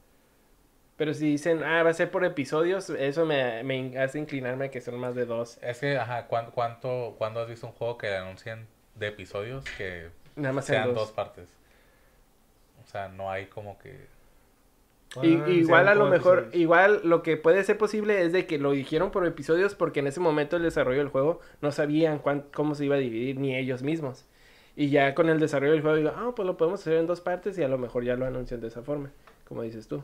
[0.98, 4.70] Pero si dicen, ah, va a ser por episodios, eso me, me hace inclinarme a
[4.70, 5.58] que son más de dos.
[5.62, 8.66] Es que, ajá, ¿cuán- ¿cuánto, ¿cuándo has visto un juego que anuncian
[8.96, 10.94] de episodios que Nada más sean dos.
[10.96, 11.10] dos.
[11.12, 11.48] partes?
[12.84, 14.06] O sea, no hay como que...
[15.22, 16.62] Y- Ah, igual a lo mejor, episodios.
[16.62, 20.06] igual lo que puede ser posible es de que lo dijeron por episodios porque en
[20.06, 23.56] ese momento el desarrollo del juego no sabían cuán- cómo se iba a dividir ni
[23.56, 24.24] ellos mismos.
[24.76, 27.20] Y ya con el desarrollo del juego digo, ah, pues lo podemos hacer en dos
[27.20, 29.10] partes y a lo mejor ya lo anuncian de esa forma,
[29.48, 30.02] como dices tú.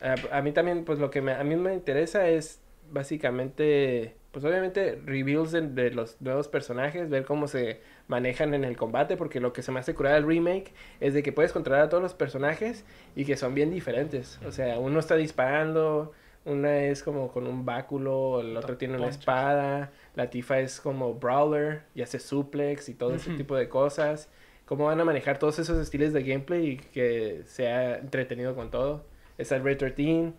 [0.00, 2.58] A, a mí también, pues lo que me, a mí me interesa es
[2.90, 8.76] básicamente, pues obviamente reveals de, de los nuevos personajes, ver cómo se manejan en el
[8.76, 11.84] combate, porque lo que se me hace curar del remake es de que puedes controlar
[11.84, 14.38] a todos los personajes y que son bien diferentes.
[14.46, 16.12] O sea, uno está disparando,
[16.44, 21.14] una es como con un báculo, el otro tiene una espada, la tifa es como
[21.14, 24.28] brawler y hace suplex y todo ese tipo de cosas.
[24.66, 29.06] cómo van a manejar todos esos estilos de gameplay y que sea entretenido con todo.
[29.38, 30.34] Está el Ray 13,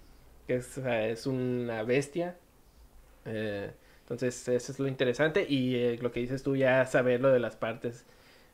[0.46, 2.36] que es, o sea, es una bestia.
[3.26, 3.72] Eh,
[4.08, 5.46] entonces, eso es lo interesante.
[5.50, 8.06] Y eh, lo que dices tú, ya saber lo de las partes,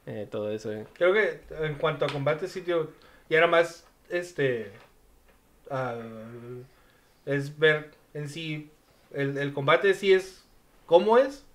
[0.07, 0.71] eh, todo eso.
[0.73, 0.87] eh.
[0.93, 2.91] Creo que en cuanto a combate, sitio,
[3.29, 4.71] ya era más, este,
[5.69, 5.95] ah,
[7.27, 8.71] es ver en sí,
[9.13, 10.43] el, el combate sí es
[10.87, 11.45] cómo es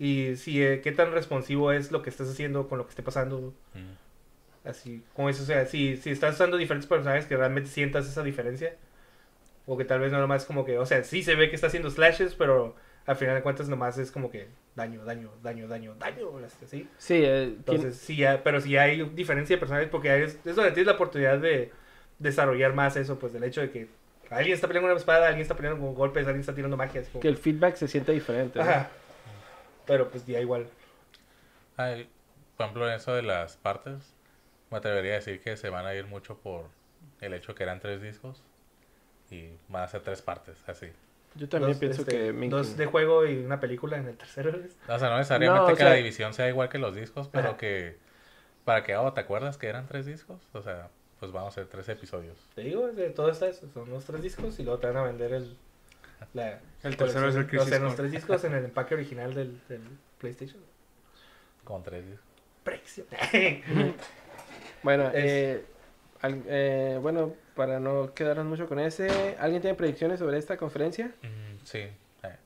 [0.00, 3.04] y si eh, qué tan responsivo es lo que estás haciendo con lo que esté
[3.04, 3.54] pasando.
[3.74, 4.68] Mm.
[4.68, 8.24] Así, como eso, o sea, si, si estás usando diferentes personajes que realmente sientas esa
[8.24, 8.74] diferencia.
[9.66, 11.68] O que tal vez no nomás como que, o sea, sí se ve que está
[11.68, 12.74] haciendo slashes, pero
[13.08, 16.30] al final de cuentas nomás es como que daño, daño, daño, daño, daño,
[16.66, 16.86] ¿sí?
[16.98, 20.72] Sí, eh, Entonces, sí, ya, pero si hay diferencia de personajes, porque es, es donde
[20.72, 21.72] tienes la oportunidad de
[22.18, 23.88] desarrollar más eso, pues del hecho de que
[24.28, 27.02] alguien está peleando con una espada, alguien está peleando con golpes, alguien está tirando magia.
[27.10, 28.58] como- que el feedback se siente diferente.
[28.58, 28.64] ¿no?
[28.66, 28.90] Ajá.
[29.86, 30.66] Pero pues ya igual.
[31.78, 32.10] Ay,
[32.58, 34.14] por ejemplo, en eso de las partes,
[34.70, 36.66] me atrevería a decir que se van a ir mucho por
[37.22, 38.42] el hecho que eran tres discos
[39.30, 40.88] y van a ser tres partes, así.
[41.34, 44.16] Yo también Dos, pienso este, que me Dos de juego y una película en el
[44.16, 44.50] tercero.
[44.88, 47.48] O sea, no necesariamente No, que la sea- división sea igual que los discos, pero
[47.50, 47.56] Ajá.
[47.56, 47.96] que
[48.64, 50.40] para que, oh, ¿te acuerdas que eran tres discos?
[50.52, 50.88] O sea,
[51.20, 52.36] pues vamos a hacer tres episodios.
[52.54, 53.66] Te digo, de todo está eso.
[53.72, 55.56] Son los tres discos y luego te van a vender el.
[56.34, 57.46] La, El tercero es el.
[57.46, 59.80] Crisis O sea, los tres discos en el empaque original del, del
[60.18, 60.60] PlayStation.
[61.64, 62.26] Con tres discos.
[62.64, 63.04] Precio.
[64.82, 65.64] Bueno, Es- eh,
[66.22, 71.08] al- eh, bueno, para no quedarnos mucho con ese, ¿alguien tiene predicciones sobre esta conferencia?
[71.22, 71.78] Mm, sí.
[71.78, 72.36] eh.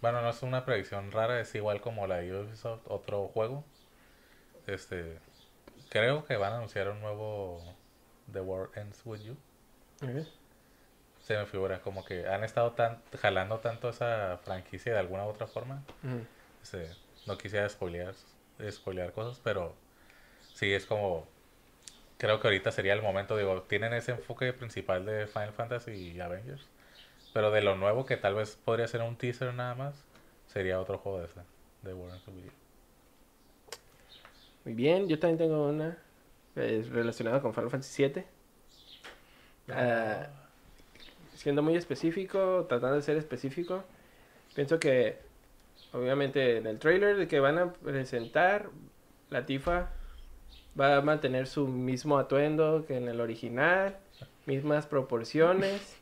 [0.00, 3.62] Bueno, no es una predicción rara, es igual como la de Ubisoft, otro juego.
[4.66, 5.18] Este,
[5.90, 7.62] creo que van a anunciar un nuevo
[8.32, 9.36] The World Ends With You.
[11.20, 15.28] Se me figura como que han estado tan, jalando tanto esa franquicia de alguna u
[15.28, 15.84] otra forma.
[16.62, 16.88] Este,
[17.26, 18.14] no quisiera spoilear,
[18.70, 19.74] spoilear cosas, pero
[20.54, 21.26] sí es como...
[22.22, 26.20] Creo que ahorita sería el momento, digo, tienen ese enfoque principal de Final Fantasy y
[26.20, 26.68] Avengers.
[27.34, 30.04] Pero de lo nuevo que tal vez podría ser un teaser nada más,
[30.46, 31.40] sería otro juego de ese,
[31.82, 32.52] de of Video.
[34.64, 35.98] Muy bien, yo también tengo una
[36.54, 38.24] eh, relacionada con Final Fantasy VII.
[39.70, 40.28] Ah,
[41.34, 43.82] siendo muy específico, tratando de ser específico,
[44.54, 45.18] pienso que
[45.92, 48.70] obviamente en el trailer de que van a presentar,
[49.28, 49.90] la Tifa
[50.78, 53.96] va a mantener su mismo atuendo que en el original,
[54.46, 55.98] mismas proporciones,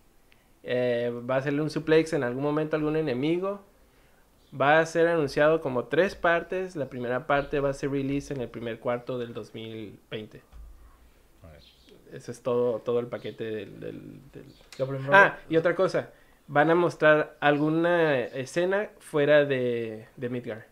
[0.62, 3.60] eh, va a hacerle un suplex en algún momento a algún enemigo,
[4.58, 8.40] va a ser anunciado como tres partes, la primera parte va a ser release en
[8.40, 10.42] el primer cuarto del 2020.
[11.42, 11.60] A ver.
[12.12, 14.20] Ese es todo, todo el paquete del-
[15.12, 16.10] Ah, y otra cosa.
[16.48, 20.66] Van a mostrar alguna escena fuera de, de Midgar.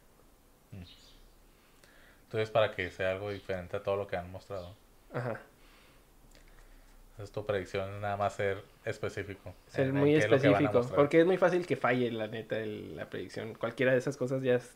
[2.29, 4.75] Entonces, para que sea algo diferente a todo lo que han mostrado.
[5.13, 5.41] Ajá.
[7.13, 9.55] Entonces, tu predicción es nada más ser específico.
[9.69, 10.83] Ser muy es específico.
[10.95, 13.55] Porque es muy fácil que falle, la neta, el- la predicción.
[13.55, 14.75] Cualquiera de esas cosas ya es-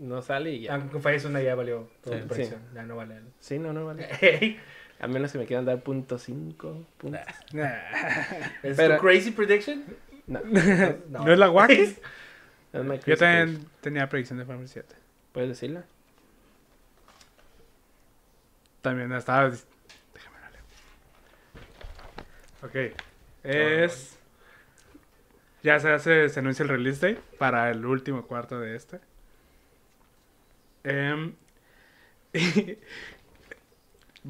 [0.00, 0.74] no sale y ya.
[0.74, 2.22] Aunque falles una ya valió toda Sí.
[2.22, 2.60] tu predicción.
[2.74, 3.20] Ya no vale.
[3.38, 4.08] Sí, no, no vale.
[5.00, 7.20] A menos que me quieran dar punto cinco puntos.
[8.62, 9.84] ¿Es Pero- tu crazy prediction?
[10.26, 10.40] No.
[10.42, 14.96] ¿No es la my Yo también tenía predicción de Final 7.
[15.32, 15.84] ¿Puedes decirla?
[18.84, 19.48] También estaba.
[19.48, 20.58] Déjame darle.
[22.62, 22.94] Ok.
[23.42, 24.18] Es.
[25.62, 29.00] Ya se hace, se anuncia el release date para el último cuarto de este.
[30.84, 31.34] Em,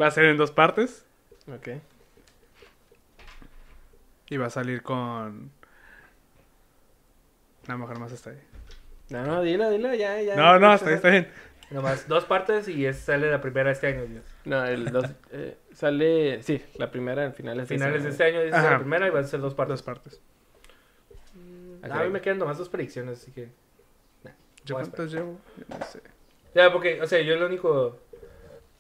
[0.01, 1.05] va a ser en dos partes
[1.53, 1.71] Ok.
[4.31, 5.51] y va a salir con.
[7.67, 8.41] La mujer más está ahí.
[9.09, 10.37] No, no, dilo, dilo, ya, ya.
[10.37, 11.29] No, no, está bien.
[11.73, 14.07] Nomás dos partes y es, sale la primera este año.
[14.07, 14.34] Dios.
[14.45, 18.41] No, el dos, eh, sale, sí, la primera en finales de Finales de este año
[18.41, 18.73] es Ajá.
[18.73, 19.75] la primera y van a ser dos partes.
[19.79, 20.21] Dos partes.
[21.91, 23.49] A mí me quedan nomás dos predicciones, así que.
[24.65, 25.39] ¿Yo Voy a cuántos llevo?
[25.59, 26.01] Yo no sé.
[26.55, 27.99] Ya, porque, o sea, yo lo único.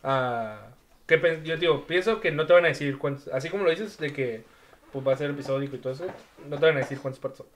[0.02, 0.68] ah,
[1.06, 3.28] que yo digo, pienso que no te van a decir cuántos.
[3.28, 4.44] Así como lo dices, de que
[4.92, 6.06] pues, va a ser episódico y todo eso,
[6.48, 7.46] no te van a decir cuántos partes son.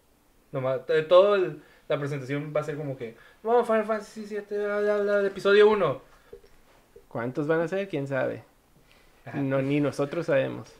[0.52, 3.16] Nomás, todo el- la presentación va a ser como que.
[3.42, 6.02] Vamos, Final Fantasy 7, bla, bla, bla, episodio 1.
[7.08, 7.88] ¿Cuántos van a ser?
[7.88, 8.42] ¿Quién sabe?
[9.34, 10.72] No, ni nosotros sabemos.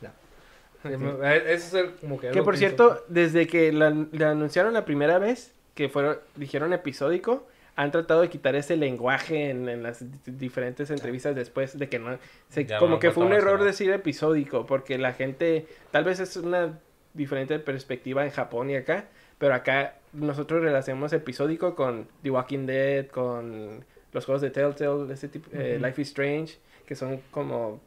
[0.85, 2.31] Eso es el- como que.
[2.43, 7.91] Por cierto, desde que la, la anunciaron la primera vez, que fueron, dijeron episódico, han
[7.91, 12.19] tratado de quitar ese lenguaje en, en las di- diferentes entrevistas después de que no...
[12.49, 16.37] se- no como que fue un error decir episódico, porque la gente, tal vez es
[16.37, 16.79] una
[17.15, 19.07] diferente perspectiva en Japón y acá,
[19.39, 25.29] pero acá nosotros relacionamos episódico con The Walking Dead, con los juegos de Telltale, ese
[25.29, 25.79] tipo, eh.
[25.81, 27.81] Life is Strange, que son como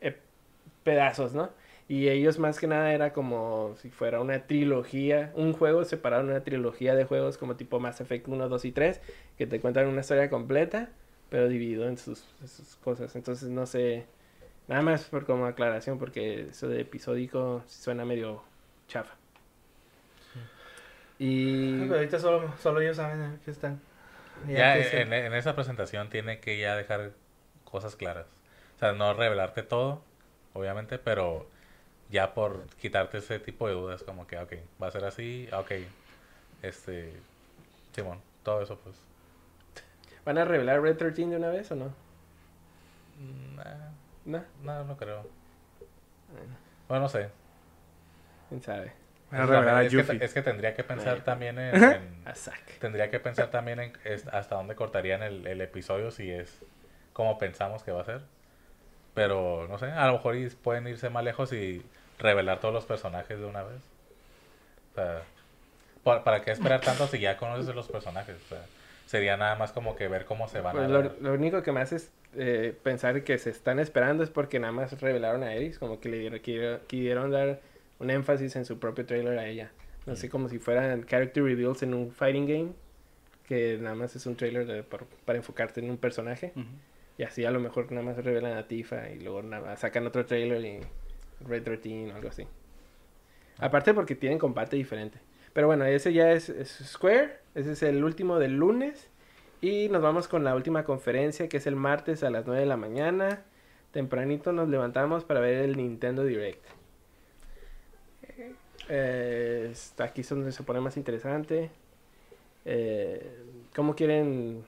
[0.00, 0.16] eh,
[0.84, 1.50] pedazos, ¿no?
[1.88, 6.28] Y ellos más que nada era como si fuera una trilogía, un juego separado en
[6.30, 9.00] una trilogía de juegos como tipo Mass Effect 1, 2 y 3,
[9.38, 10.90] que te cuentan una historia completa,
[11.30, 13.16] pero dividido en sus, en sus cosas.
[13.16, 14.04] Entonces no sé,
[14.66, 18.42] nada más por como aclaración, porque eso de episódico suena medio
[18.86, 19.14] chafa.
[21.18, 21.78] Y...
[21.80, 23.80] Pero ahorita solo, solo ellos saben que están.
[24.46, 27.12] Ya en, en esa presentación tiene que ya dejar
[27.64, 28.26] cosas claras.
[28.76, 30.02] O sea, no revelarte todo,
[30.54, 31.46] obviamente, pero
[32.10, 35.72] ya por quitarte ese tipo de dudas, como que, ok, va a ser así, ok,
[36.62, 37.12] este,
[37.94, 38.96] Simón, todo eso pues.
[40.24, 41.92] ¿Van a revelar Red 13 de una vez o no?
[43.56, 43.90] Nah,
[44.24, 45.26] No, no, no creo.
[46.88, 47.30] Bueno, no sé.
[48.48, 48.92] quién sabe.
[49.30, 52.24] Van a revelar a es, que, es que tendría que pensar también en, en-
[52.80, 56.58] tendría que pensar también en es- hasta dónde cortarían el, el episodio si es
[57.12, 58.20] como pensamos que va a ser.
[59.14, 61.82] Pero no sé, a lo mejor pueden irse más lejos y
[62.18, 63.80] revelar todos los personajes de una vez.
[64.92, 65.22] O sea,
[66.04, 68.36] ¿pa- ¿para qué esperar tanto si ya conoces los personajes?
[68.46, 68.62] O sea,
[69.06, 71.72] sería nada más como que ver cómo se van Pues a lo, lo único que
[71.72, 75.54] me hace es eh, pensar que se están esperando es porque nada más revelaron a
[75.54, 77.58] Eris, como que le dieron, quiero- quisieron dar
[77.98, 79.70] un énfasis en su propio trailer a ella.
[80.06, 82.72] No sé, como si fueran character reveals en un fighting game,
[83.46, 86.52] que nada más es un trailer de- por- para enfocarte en un personaje.
[87.18, 90.06] Y así a lo mejor nada más revelan a Tifa y luego nada más sacan
[90.06, 90.80] otro trailer y
[91.46, 92.46] Red 13 o algo así.
[93.58, 95.18] Aparte porque tienen combate diferente.
[95.52, 97.38] Pero bueno, ese ya es, es Square.
[97.54, 99.08] Ese es el último del lunes.
[99.60, 102.66] Y nos vamos con la última conferencia que es el martes a las 9 de
[102.66, 103.42] la mañana.
[103.90, 106.64] Tempranito nos levantamos para ver el Nintendo Direct.
[108.88, 111.70] Eh, aquí es donde se pone más interesante.
[112.64, 113.42] Eh,
[113.74, 114.64] ¿Cómo quieren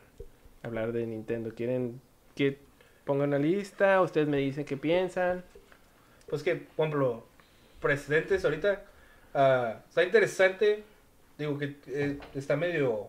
[0.62, 1.52] hablar de Nintendo?
[1.54, 2.00] ¿Quieren
[2.34, 2.58] que
[3.04, 4.00] ponga una lista?
[4.00, 5.42] ¿Ustedes me dicen qué piensan?
[6.28, 7.26] Pues que, por ejemplo,
[7.80, 8.84] precedentes ahorita.
[9.34, 10.82] ah, está interesante.
[11.38, 13.08] Digo que eh, está medio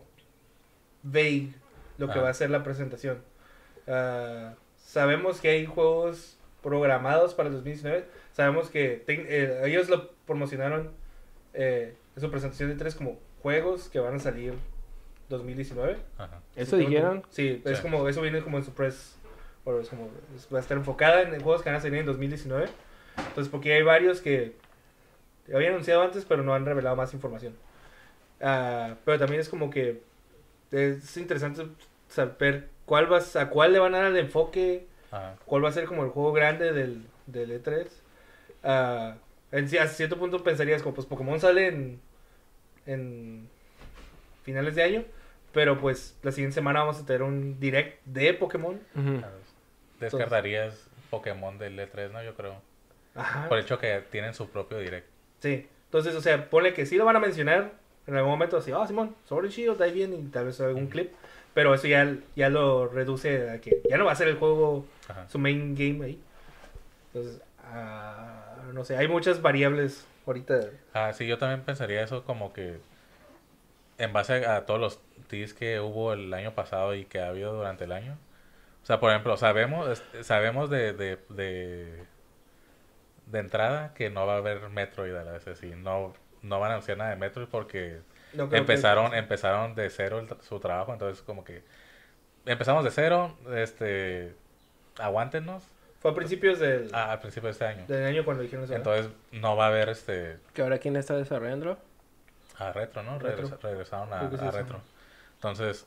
[1.03, 1.49] vague
[1.97, 2.23] lo que Ah.
[2.23, 3.21] va a ser la presentación.
[3.87, 8.05] Ah, sabemos que hay juegos programados para el 2019.
[8.33, 10.91] Sabemos que eh, ellos lo promocionaron
[11.53, 14.53] eh, en su presentación de tres como juegos que van a salir
[15.29, 15.97] 2019.
[16.17, 16.39] Ajá.
[16.55, 17.23] ¿Eso Sí, dijeron?
[17.29, 17.81] Sí, es Sí.
[17.81, 19.17] como, eso viene como en su press.
[19.63, 22.05] o es como, es- va a estar enfocada en juegos que van a salir en
[22.07, 22.67] 2019.
[23.15, 24.55] Entonces, porque hay varios que
[25.53, 27.55] habían anunciado antes, pero no han revelado más información.
[28.41, 30.01] Ah, pero también es como que
[30.71, 31.67] es interesante
[32.09, 35.35] saber cuál va, a cuál le van a dar el enfoque, Ajá.
[35.45, 37.87] cuál va a ser como el juego grande del, del E3.
[38.63, 39.15] Ah,
[39.51, 41.99] en, a cierto punto pensarías como pues Pokémon sale en,
[42.85, 43.49] en
[44.43, 45.03] finales de año,
[45.53, 48.79] pero pues la siguiente semana vamos a tener un direct de Pokémon.
[49.99, 52.23] Descartarías Pokémon del E3, ¿no?
[52.23, 52.61] Yo creo.
[53.15, 53.49] Ajá.
[53.49, 55.07] Por el hecho que tienen su propio direct.
[55.39, 55.67] Sí.
[55.85, 57.73] Entonces, o sea, ponle que sí lo van a mencionar
[58.07, 60.87] en algún momento así, ah, Simón, Sword and Shield, ahí viene y tal vez algún
[60.87, 61.11] clip,
[61.53, 64.85] pero eso ya, ya lo reduce a que ya no va a ser el juego
[65.07, 65.27] Ajá.
[65.29, 66.19] su main game ahí.
[67.13, 68.40] Entonces, ah,
[68.73, 70.59] no sé, hay muchas variables ahorita.
[70.93, 72.79] Ah, sí, yo también pensaría eso como que
[73.97, 77.29] en base a, a todos los teas que hubo el año pasado y que ha
[77.29, 78.17] habido durante el año.
[78.83, 82.05] O sea, por ejemplo, sabemos sabemos de, de, de,
[83.27, 85.67] de entrada que no va a haber Metroid a la vez así.
[85.75, 88.01] No, no van a anunciar nada de Metroid porque
[88.33, 90.93] No creo que- empezaron empezaron de cero el su trabajo.
[90.93, 91.63] Entonces, como que
[92.45, 94.35] empezamos de cero, este,
[94.99, 95.63] aguántenos
[96.01, 97.85] Fue a principios del, a- al principio de este año.
[97.87, 98.73] del año cuando dijeron eso.
[98.73, 98.95] ¿verdad?
[98.95, 101.77] Entonces, no va a haber este ¿Que ahora quién está desarrollando?
[102.57, 103.19] A retro, ¿no?
[103.19, 103.47] Retro.
[103.47, 104.81] Regresa- regresaron a, retro.
[105.35, 105.85] Entonces,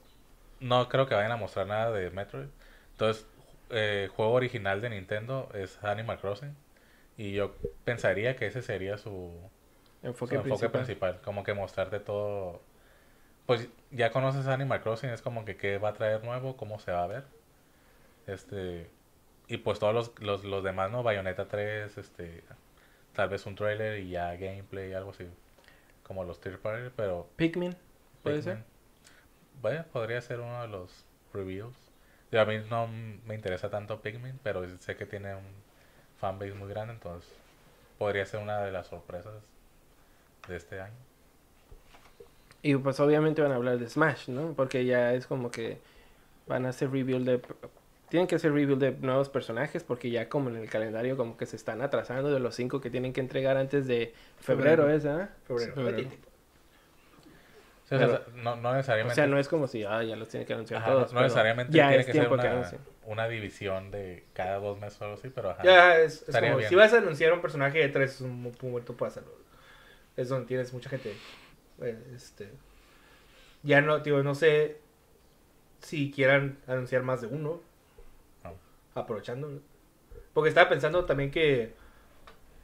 [0.60, 2.46] no creo que vayan a mostrar nada de Metroid.
[2.92, 3.26] Entonces,
[3.70, 6.54] eh, juego original de Nintendo es Animal Crossing.
[7.16, 9.32] Y yo pensaría que ese sería su,
[10.02, 10.70] enfoque principal.
[10.70, 11.20] principal.
[11.24, 12.60] Como que mostrarte todo.
[13.46, 16.92] Pues ya conoces Animal Crossing, es como que qué va a traer nuevo, cómo se
[16.92, 17.24] va a ver.
[18.26, 18.88] Este.
[19.48, 21.02] Y pues todos los, los, los demás, ¿no?
[21.02, 22.44] Bayonetta 3, este.
[23.14, 25.26] Tal vez un trailer y ya gameplay, algo así.
[26.02, 27.76] Como los third party, pero Pikmin,
[28.22, 28.42] ¿puede Pikmin.
[28.42, 28.64] ser?
[29.62, 31.76] Vaya, podría ser uno de los reviews.
[32.30, 35.44] Digo, a mí no me interesa tanto Pikmin, pero sé que tiene un
[36.18, 37.30] fanbase muy grande, entonces
[37.98, 39.34] podría ser una de las sorpresas
[40.48, 40.96] de este año.
[42.62, 44.54] Y pues obviamente van a hablar de Smash, ¿no?
[44.54, 45.78] Porque ya es como que
[46.46, 47.40] van a hacer reveal de...
[48.14, 51.46] Tienen que hacer reveal de nuevos personajes porque ya como en el calendario como que
[51.46, 54.90] se están atrasando de los cinco que tienen que entregar antes de febrero, Febrero.
[54.90, 55.30] ¿es, ah?
[55.48, 55.74] Febrero.
[55.74, 56.10] Febrero.
[56.10, 59.16] Sí, O sea, Pero- no, no O necesariamente.
[59.16, 61.08] sea, no es como si, ah, ya los tiene que anunciar ajá, no- todos.
[61.08, 62.70] no, pero necesariamente ya tiene es que ser que una,
[63.06, 65.64] una división de cada dos meses o algo así, pero ajá.
[65.64, 66.68] Ya, es, como, bien.
[66.68, 69.32] si vas a anunciar un personaje de tres, es un momento para hacerlo.
[70.16, 71.14] Es donde tienes mucha gente.
[71.82, 72.48] eh, este,
[73.64, 74.78] ya no, tío, no sé
[75.80, 77.60] si quieran anunciar más de uno.
[78.94, 79.60] Aprovechando.
[80.32, 81.72] Porque estaba pensando también que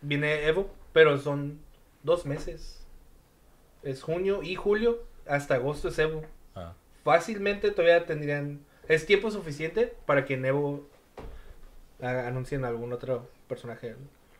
[0.02, 1.60] viene Evo, pero son
[2.02, 2.84] dos meses.
[3.82, 6.22] Es junio y julio, hasta agosto es Evo.
[6.54, 6.74] Ah,
[7.04, 8.60] Fácilmente todavía tendrían...
[8.88, 10.86] Es tiempo suficiente para que en Evo
[12.00, 13.94] haga- anuncien algún otro personaje.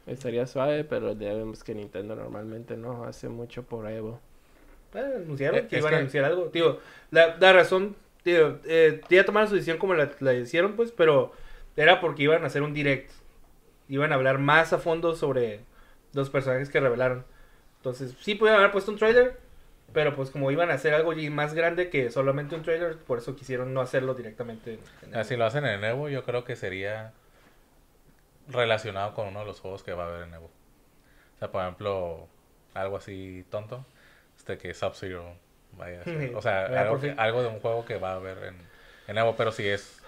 [0.07, 4.21] Estaría suave, pero ya vemos que Nintendo normalmente no hace mucho por Evo.
[4.93, 6.45] Ah, anunciaron Eh, que es iban que- a anunciar algo.
[6.47, 6.81] Tío,
[7.13, 11.33] la, la razón, tío, eh, ya tomaron su decisión como la, la hicieron, pues, pero
[11.77, 13.11] era porque iban a hacer un direct.
[13.89, 15.61] Iban a hablar más a fondo sobre
[16.13, 17.25] los personajes que revelaron.
[17.79, 19.39] Entonces, sí pudieron haber puesto un trailer,
[19.93, 23.35] pero pues como iban a hacer algo más grande que solamente un trailer, por eso
[23.35, 24.79] quisieron no hacerlo directamente.
[25.03, 27.13] en- Ah, si lo hacen en Evo, yo creo que sería
[28.49, 30.47] relacionado con uno de los juegos que va a haber en Evo.
[30.47, 32.29] O sea, por ejemplo,
[32.75, 33.85] algo así tonto,
[34.37, 35.35] este que Sub-Zero
[35.77, 36.33] vaya a ser.
[36.37, 37.15] O sea, algo, fin.
[37.19, 38.57] algo de un juego que va a haber en,
[39.09, 40.00] en Evo, pero si es...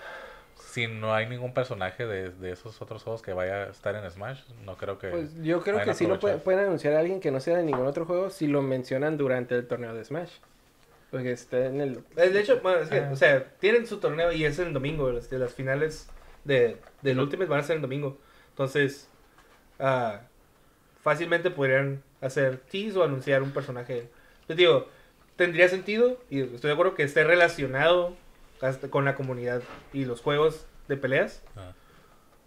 [0.73, 4.11] Si no hay ningún personaje de, de esos otros juegos que vaya a estar en
[4.11, 5.09] Smash, no creo que...
[5.09, 6.43] Pues yo creo que sí lo pueden, aprovechar.
[6.45, 9.55] pueden anunciar a alguien que no sea de ningún otro juego si lo mencionan durante
[9.55, 10.31] el torneo de Smash.
[11.11, 11.99] Porque está en el...
[12.17, 13.11] Eh, De hecho, bueno, es que, Ah.
[13.13, 15.13] o sea, tienen su torneo y es el domingo.
[15.13, 16.09] Las, de las finales
[16.45, 18.17] de, del Ultimate van a ser el domingo.
[18.49, 19.11] Entonces,
[19.79, 20.23] ah,
[21.03, 24.09] fácilmente podrían hacer tease o anunciar un personaje.
[24.49, 24.89] Yo digo,
[25.37, 28.17] tendría sentido y estoy de acuerdo que esté relacionado
[28.63, 31.43] hasta con la comunidad y los juegos de peleas.
[31.57, 31.73] Ah.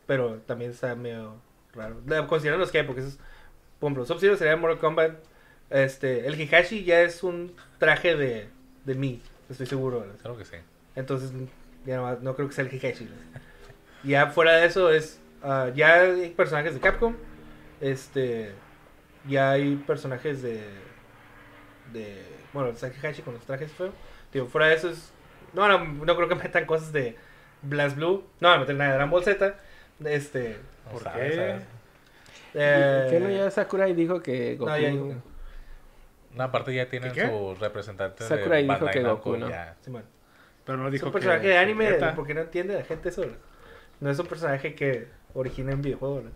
[0.07, 1.35] Pero también está medio
[1.73, 1.97] raro.
[2.27, 3.19] Considerando los que hay, porque es,
[3.79, 5.15] por ejemplo, Sub-Zero sería Mortal Kombat.
[5.69, 8.49] Este, el Hihashi ya es un traje de,
[8.85, 10.01] de mí, estoy seguro.
[10.01, 10.15] ¿verdad?
[10.21, 10.57] Creo que sí.
[10.95, 11.31] Entonces,
[11.85, 13.09] ya no, no creo que sea el Hihashi.
[14.03, 17.15] Ya fuera de eso, es ah, ya hay personajes de Capcom.
[17.81, 18.51] Este,
[19.27, 20.61] ya hay personajes de.
[21.91, 23.71] de bueno, está Hihashi con los trajes.
[24.31, 25.11] Digo, fuera de eso es.
[25.55, 27.17] No, no, no creo que metan cosas de
[27.61, 28.23] Blast Blue.
[28.39, 29.55] No van a meter nada de Dragon Ball Z.
[30.05, 30.57] Este.
[30.91, 31.31] ¿Por qué?
[31.35, 31.63] ¿sabes?
[32.53, 34.69] eh, ¿Qué no ya Sakurai dijo que Goku...
[34.69, 35.21] no, ya dijo que no.
[36.35, 37.27] No, aparte ya tienen ¿Qué?
[37.27, 39.49] su representante Sakurai de dijo que Goku, ¿no?
[39.49, 39.75] ya.
[40.65, 41.19] Pero no Es dijo un que...
[41.19, 42.13] personaje de anime, neta.
[42.15, 43.25] porque no entiende la gente eso.
[43.25, 43.33] ¿no?
[44.01, 46.25] No es un personaje que origina en videojuegos.
[46.25, 46.31] ¿no?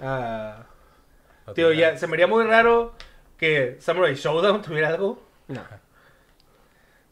[0.00, 0.66] Ah,
[1.46, 2.94] no tío, ya se me haría muy raro
[3.38, 5.22] que Samurai Showdown tuviera algo.
[5.48, 5.62] No.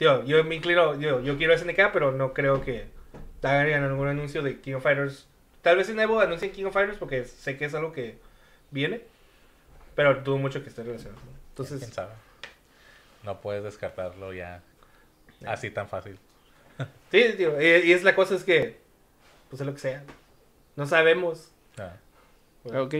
[0.02, 2.86] Tío, yo me inclino, yo, yo quiero SNK, pero no creo que
[3.40, 5.28] hagan algún anuncio de King of Fighters.
[5.60, 8.18] Tal vez en Evo anuncien King of Fighters porque sé que es algo que
[8.72, 9.02] viene,
[9.94, 11.20] pero dudo mucho que esté relacionado.
[11.20, 11.30] ¿no?
[11.30, 12.10] quién Entonces, sabe.
[13.22, 14.60] No puedes descartarlo ya
[15.46, 16.18] así tan fácil.
[17.12, 18.80] sí, tío, y, y es la cosa es que,
[19.50, 20.02] pues es lo que sea.
[20.74, 21.52] No sabemos.
[21.78, 21.94] Ah,
[22.64, 22.94] Ok.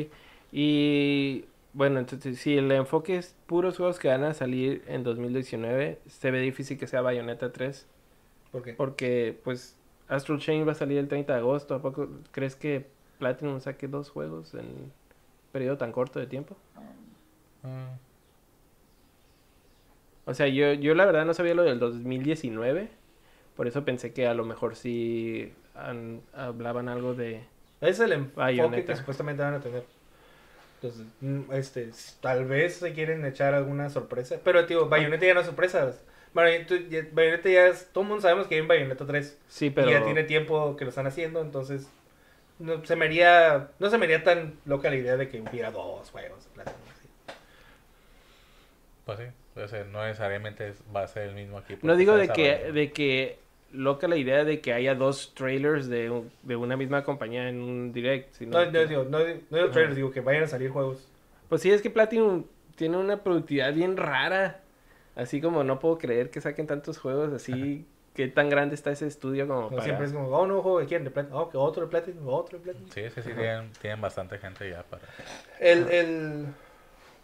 [0.53, 6.01] Y bueno, entonces si el enfoque es puros juegos que van a salir en 2019,
[6.07, 7.87] se ve difícil que sea Bayonetta 3.
[8.51, 8.75] ¿Por qué?
[8.75, 9.77] Porque pues
[10.09, 11.75] Astral Chain va a salir el 30 de agosto.
[11.75, 12.87] ¿A poco crees que
[13.19, 14.93] Platinum saque dos juegos en un
[15.53, 16.57] periodo tan corto de tiempo?
[17.63, 17.97] mm,
[20.25, 22.91] O sea, yo, yo la verdad no sabía lo del 2019.
[23.57, 27.45] Por eso pensé que a lo mejor sí han- hablaban algo de...
[27.81, 28.93] Es el enfoque Bayonetta.
[28.93, 29.85] que supuestamente van a tener.
[30.83, 34.37] Entonces, mm, este, s- tal vez se quieren echar alguna sorpresa.
[34.43, 35.93] Pero, tío, Bayonetta ya no es sorpresa.
[36.35, 37.87] Bayonetta, ya- Bayonetta ya es...
[37.93, 39.39] Todo el mundo sabemos que hay un Bayonetta 3.
[39.49, 39.89] Sí, pero...
[39.89, 41.89] Y ya tiene tiempo que lo están haciendo, entonces...
[42.59, 45.71] No se me haría, no se me haría tan loca la idea de que hubiera
[45.71, 46.49] dos juegos.
[49.05, 49.25] pues sí.
[49.61, 51.87] O sea, no necesariamente es- va a ser el mismo equipo.
[51.87, 53.39] No digo de que, de que
[53.73, 57.61] loca la idea de que haya dos trailers de, un- de una misma compañía en
[57.61, 58.35] un direct.
[58.35, 59.25] Sino No, no, que- digo, no, no
[59.57, 61.09] digo trailers, digo que vayan a salir juegos.
[61.49, 62.45] Pues sí, es que Platinum
[62.77, 64.61] tiene una productividad bien rara.
[65.15, 67.85] Así como no puedo creer que saquen tantos juegos así.
[68.15, 69.85] ¿Qué tan grande está ese estudio como No para...
[69.85, 71.39] siempre es como, oh, no, juego de quién, de Platinum.
[71.39, 72.91] Oh, que otro de Platinum, otro de Platinum.
[72.91, 75.03] Sí, sí, sí, tienen, tienen bastante gente ya para...
[75.59, 76.47] El, el,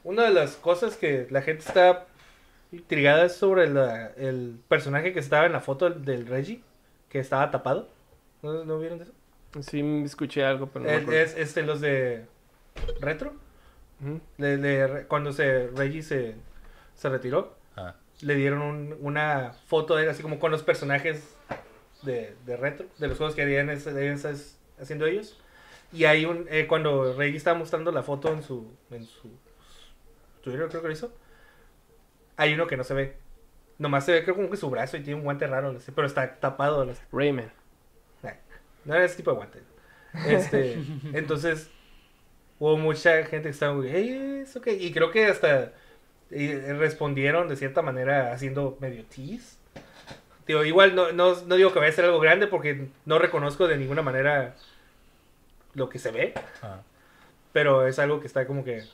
[0.05, 2.07] una de las cosas que la gente está
[2.73, 6.63] intrigada es sobre la- el personaje que estaba en la foto del, del Reggie,
[7.09, 7.89] que estaba tapado.
[8.43, 9.13] ¿No, no vieron eso?
[9.63, 11.21] Sí, escuché algo, pero no me El- acuerdo.
[11.21, 12.27] es este, los de
[13.01, 13.33] Retro.
[14.01, 14.21] Ujú.
[14.37, 16.35] Le- le- cuando se Reggie se,
[16.95, 21.35] se retiró, Ah, le dieron un- una foto de él, así como con los personajes
[22.03, 25.39] de, de Retro, de los juegos que habían haciendo ellos.
[25.93, 29.31] Y hay un, eh, cuando Reggie estaba mostrando la foto en su, en su
[30.43, 31.13] Twitter, creo que lo hizo,
[32.39, 33.17] hay uno que no se ve.
[33.77, 35.93] Nomás se ve creo como que su brazo y tiene un guante raro, no sé,
[35.93, 36.87] pero está tapado.
[36.87, 37.03] no sé.
[37.13, 37.53] Rayman.
[38.85, 39.59] No era ese tipo de guante.
[40.27, 40.79] Este,
[41.13, 41.69] entonces,
[42.59, 44.69] hubo mucha gente que estaba muy, hey, es ok.
[44.69, 45.73] Y creo que hasta
[46.31, 49.57] y respondieron de cierta manera haciendo medio tease.
[50.47, 53.69] Digo, igual no, no, no digo que vaya a ser algo grande porque no reconozco
[53.69, 54.55] de ninguna manera
[55.75, 56.81] lo que se ve, Ah,
[57.53, 58.85] pero es algo que está como que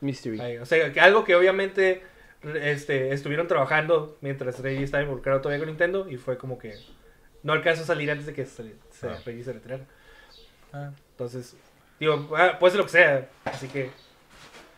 [0.00, 0.40] Mystery.
[0.40, 0.58] ahí.
[0.58, 2.02] O sea, que algo que obviamente
[2.44, 6.74] este, estuvieron trabajando mientras Reggie estaba involucrado todavía con Nintendo y fue como que
[7.42, 9.18] no alcanzó a salir antes de que se, se, Ah.
[9.24, 9.84] Reggie se retirara.
[10.72, 11.56] ah, Entonces,
[12.00, 13.90] digo, ah, puede ser lo que sea, así que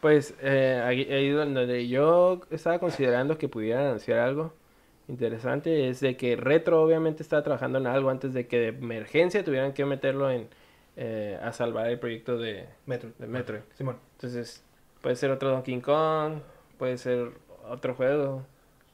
[0.00, 4.52] Pues eh, ahí, ahí donde yo estaba considerando que pudieran anunciar algo
[5.08, 9.44] interesante es de que Retro obviamente estaba trabajando en algo antes de que de emergencia
[9.44, 10.48] tuvieran que meterlo en
[10.96, 13.10] eh, a salvar el proyecto de, Metro.
[13.18, 13.60] de Metroid.
[13.76, 13.96] Simón.
[14.16, 14.62] Entonces
[15.02, 16.34] puede ser otro Donkey Kong,
[16.78, 17.32] puede ser
[17.68, 18.44] otro juego.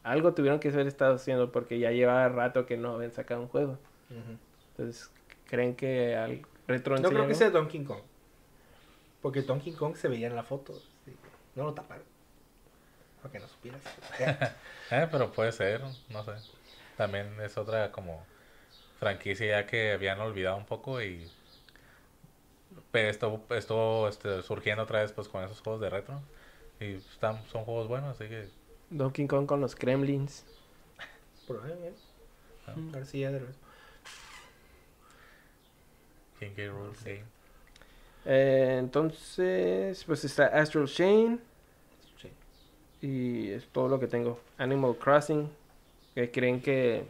[0.02, 3.48] Algo tuvieron que haber estado haciendo porque ya llevaba rato que no habían sacado un
[3.48, 3.78] juego.
[4.70, 5.10] Entonces,
[5.46, 8.02] ¿creen que al Retro No creo que sea Donkey Kong.
[9.20, 10.74] Porque Donkey Kong se veía en la foto.
[11.04, 11.14] sí.
[11.54, 12.04] No lo taparon.
[13.20, 13.82] Para que no supieras.
[14.90, 16.32] eh, pero puede ser, no sé.
[16.96, 18.24] También es otra como
[18.98, 21.26] franquicia ya que habían olvidado un poco y
[22.90, 26.20] pero esto estuvo este, surgiendo otra vez pues con esos juegos de retro
[26.80, 28.48] y están, son juegos buenos, así que
[28.90, 30.44] Donkey Kong con los Kremlins.
[31.46, 31.98] Probablemente.
[32.66, 32.74] Ah.
[33.04, 33.54] Sí, ya de verdad.
[36.38, 36.66] King K.
[36.68, 37.24] Rool Game.
[38.24, 41.40] Eh, entonces, pues está Astral Chain
[42.20, 42.28] Sí.
[43.06, 44.38] y es todo lo que tengo.
[44.58, 45.50] Animal Crossing,
[46.14, 47.04] que creen que,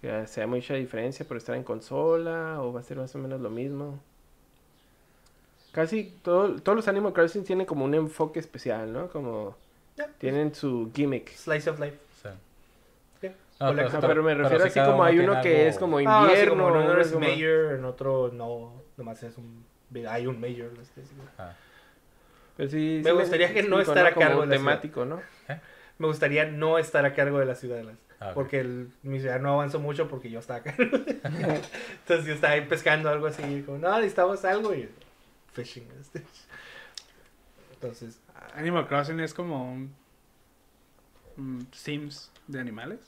[0.00, 3.40] que sea mucha diferencia por estar en consola o va a ser más o menos
[3.40, 4.00] lo mismo.
[5.72, 9.08] Casi todo- todos los Animal Crossing tienen como un enfoque especial, ¿no?
[9.10, 9.56] Como
[9.96, 10.06] Ya.
[10.18, 11.30] tienen su gimmick.
[11.34, 11.96] Slice of Life.
[12.22, 13.28] Sí.
[13.60, 15.98] No, Hola, Ah, pero me refiero sí así como hay uno que algo- es como
[15.98, 16.64] Ah, ahora sí, invierno.
[16.64, 18.82] como en uno uno es como- Mayor, en otro no.
[18.98, 19.64] Nomás es un.
[20.08, 20.72] Hay un Mayor.
[20.76, 21.14] no sé, sí.
[21.38, 21.54] Ah,
[22.56, 25.20] Pero sí, Me sí gustaría que no estar a cargo de la temático, ¿no?
[25.98, 27.82] Me gustaría no estar a cargo de la ciudad.
[28.20, 28.34] ah, ok.
[28.34, 30.74] Porque el- mi ciudad no avanzó mucho porque yo estaba acá.
[30.78, 33.62] Entonces yo estaba ahí pescando algo así.
[33.64, 34.74] Como, no, necesitamos algo.
[34.74, 34.88] Y
[35.54, 35.88] fishing.
[37.80, 38.20] Entonces,
[38.54, 39.94] Animal Crossing es como un,
[41.36, 43.00] un Sims de animales.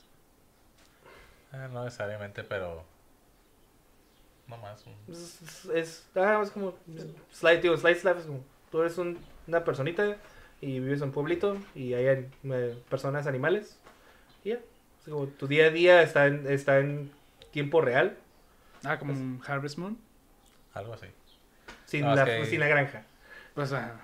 [1.53, 2.83] Eh, no necesariamente, pero
[4.47, 6.75] no más un es, es, ah, es como
[7.33, 9.17] Slide, digo, Slide Slap es como tú eres un-
[9.47, 10.17] una personita
[10.61, 13.77] y vives en un pueblito y hay eh, personas, animales
[14.43, 14.55] y ya.
[14.55, 17.11] Es como tu día a día está en, está en
[17.51, 18.17] tiempo real
[18.83, 19.97] Ah, como un Harvest Moon.
[20.73, 21.07] algo así.
[21.85, 23.03] sin, No, la, que- sin la granja.
[23.55, 23.99] O sea,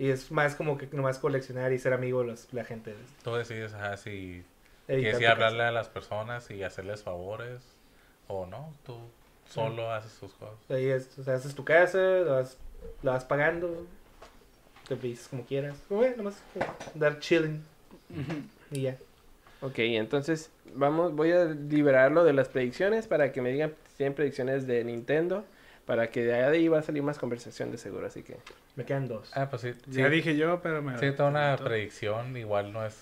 [0.00, 2.94] Y es más como que nomás coleccionar y ser amigo de los- la gente.
[3.22, 4.42] Tú decides ajá, si
[4.86, 7.60] quieres a hablarle a las personas y hacerles favores
[8.26, 8.96] o no, tú
[9.44, 10.58] solo haces tus cosas.
[10.70, 12.56] Ahí es, o sea, haces tu casa, la vas,
[13.02, 13.86] la vas pagando,
[14.88, 15.76] te vistes como quieras.
[15.90, 16.42] Bueno, nomás
[16.94, 17.62] dar chilling
[18.70, 18.96] y ya.
[19.60, 24.14] Ok, entonces vamos, voy a liberarlo de las predicciones para que me digan si tienen
[24.14, 25.44] predicciones de Nintendo,
[25.90, 28.36] para que de ahí va a salir más conversación de seguro, así que
[28.76, 29.28] Me quedan dos.
[29.34, 29.72] Ah, pues sí.
[29.88, 30.10] ya sí.
[30.14, 30.96] dije yo, pero me.
[30.98, 32.94] Sí, toda una predicción, igual no es.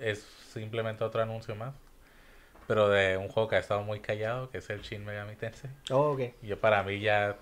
[0.00, 1.74] Es simplemente otro anuncio más.
[2.66, 5.68] Pero de un juego que ha estado muy callado, que es el Shin Megami Tensei.
[5.90, 6.22] Oh, ok.
[6.42, 7.36] Yo para mí ya.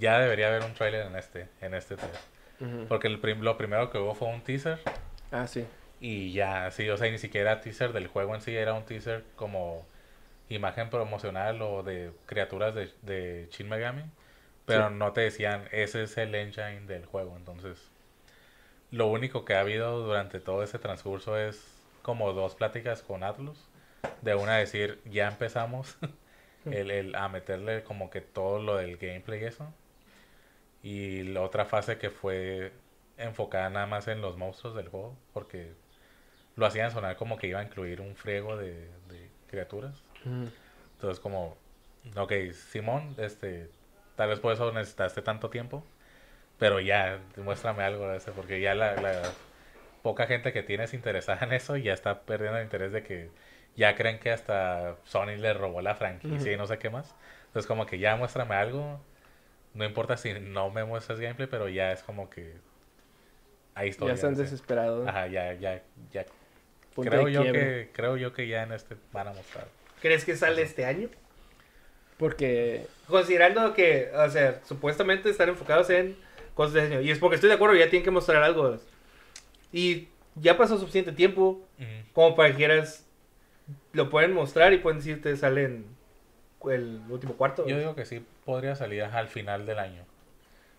[0.00, 2.86] Ya debería haber un trailer en este, en este trailer.
[2.88, 4.78] Porque el prim- lo primero que hubo fue un teaser.
[5.32, 5.66] ah sí,
[6.00, 8.84] Y ya, sí, o sea, ni siquiera era teaser del juego en sí, era un
[8.86, 9.84] teaser como
[10.48, 14.04] imagen promocional o de criaturas de, de Shin Megami.
[14.66, 14.90] Pero Sí.
[14.90, 17.36] no te decían, ese es el engine del juego.
[17.36, 17.90] Entonces,
[18.90, 23.68] lo único que ha habido durante todo ese transcurso es como dos pláticas con Atlus.
[24.22, 25.98] De una decir, ya empezamos
[26.70, 29.72] el, el- a meterle como que todo lo del gameplay y eso.
[30.82, 32.72] Y la otra fase que fue
[33.16, 35.72] enfocada nada más en los monstruos del juego, porque
[36.56, 40.02] lo hacían sonar como que iba a incluir un friego de, de criaturas.
[40.94, 41.56] Entonces como,
[42.16, 43.68] ok, Simón, este,
[44.16, 45.84] tal vez por eso necesitaste tanto tiempo,
[46.58, 49.22] pero ya, muéstrame algo de eso, porque ya la, la
[50.02, 53.30] poca gente que tienes interesada en eso ya está perdiendo el interés de que
[53.76, 57.14] ya creen que hasta Sony le robó la franquicia y no sé qué más.
[57.48, 59.00] Entonces como que ya muéstrame algo,
[59.74, 62.54] no importa si no me muestras gameplay, pero ya es como que
[63.74, 64.08] ahí estoy.
[64.08, 65.06] ya están desesperados.
[65.06, 66.24] Ajá, ya, ya, ya.
[66.94, 69.66] punto Creo yo que, creo yo que ya en este van a mostrar.
[70.06, 71.08] ¿Crees que sale este año?
[72.16, 76.16] Porque Considerando que, o sea, supuestamente están enfocados en
[76.54, 77.00] cosas de diseño.
[77.00, 78.78] Y es porque estoy de acuerdo, ya tienen que mostrar algo.
[79.72, 81.88] Y ya pasó suficiente tiempo Ujú.
[82.12, 83.04] como para que quieras,
[83.92, 85.86] lo pueden mostrar y pueden decirte sale en
[86.70, 87.66] el último cuarto.
[87.66, 90.04] Yo digo que sí podría salir al final del año.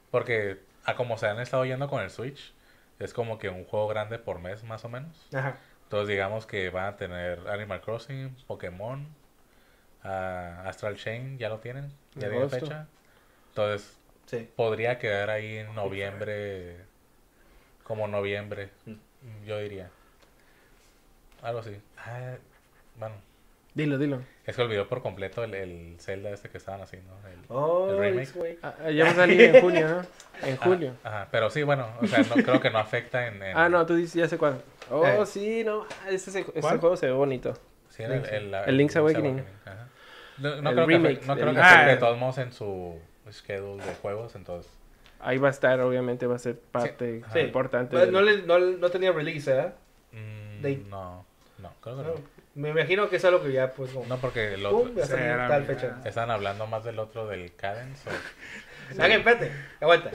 [0.10, 2.54] Porque a como se han estado yendo con el Switch,
[2.98, 5.28] es como que un juego grande por mes más o menos.
[5.34, 5.58] Ajá.
[5.88, 9.08] Entonces digamos que van a tener Animal Crossing, Pokémon,
[10.04, 12.88] ah, Astral Chain, ya lo tienen, ya tiene fecha.
[13.50, 14.50] Entonces Sí.
[14.56, 16.78] podría quedar ahí en noviembre,
[17.84, 19.46] como noviembre, Mm.
[19.46, 19.90] yo diría.
[21.42, 21.76] Algo así.
[21.98, 22.38] Ah,
[23.00, 23.16] bueno,
[23.78, 24.22] Dilo, dilo.
[24.46, 27.14] es que olvidó por completo el, el Zelda este que estaban haciendo.
[27.32, 28.16] el- Oh, El remake.
[28.16, 28.60] Link's Awakening.
[28.64, 30.02] Ah, ah, ya va a salir en junio, ¿no?
[30.48, 30.94] En Ah, julio.
[31.04, 33.42] Ajá, pero sí, bueno, o sea, no, creo que no afecta en...
[33.44, 34.62] en- Ah, no, tú dices, ya sé cuál.
[34.90, 35.26] Oh, Eh.
[35.28, 35.84] sí, no.
[35.84, 36.10] ah,
[36.60, 36.80] ¿Cuál?
[36.80, 37.54] juego se ve bonito.
[37.90, 39.44] sí, el, el- Link's Awakening.
[39.66, 39.88] ajá.
[40.40, 42.52] No, no El creo, que, remake afecte- no creo que afecte de todos modos en
[42.52, 43.00] su
[43.32, 44.72] schedule de juegos, entonces...
[45.20, 47.40] Ahí va a estar, obviamente, va a ser parte Sí.
[47.40, 47.96] importante.
[47.96, 49.72] Del- no, le- no, no tenía release, ¿eh?
[50.14, 51.26] mm, De- no,
[51.60, 52.37] no, creo que No, no.
[52.58, 54.06] Me imagino que es algo que ya, pues, como...
[54.08, 54.90] No, porque el ¡Pum!
[54.98, 55.06] otro...
[55.08, 55.62] Tal mira.
[55.62, 56.02] fecha.
[56.06, 58.10] Estaban hablando más del otro del Cadence.
[58.10, 58.14] o-
[58.94, 60.12] Ok, espérate, aguanta.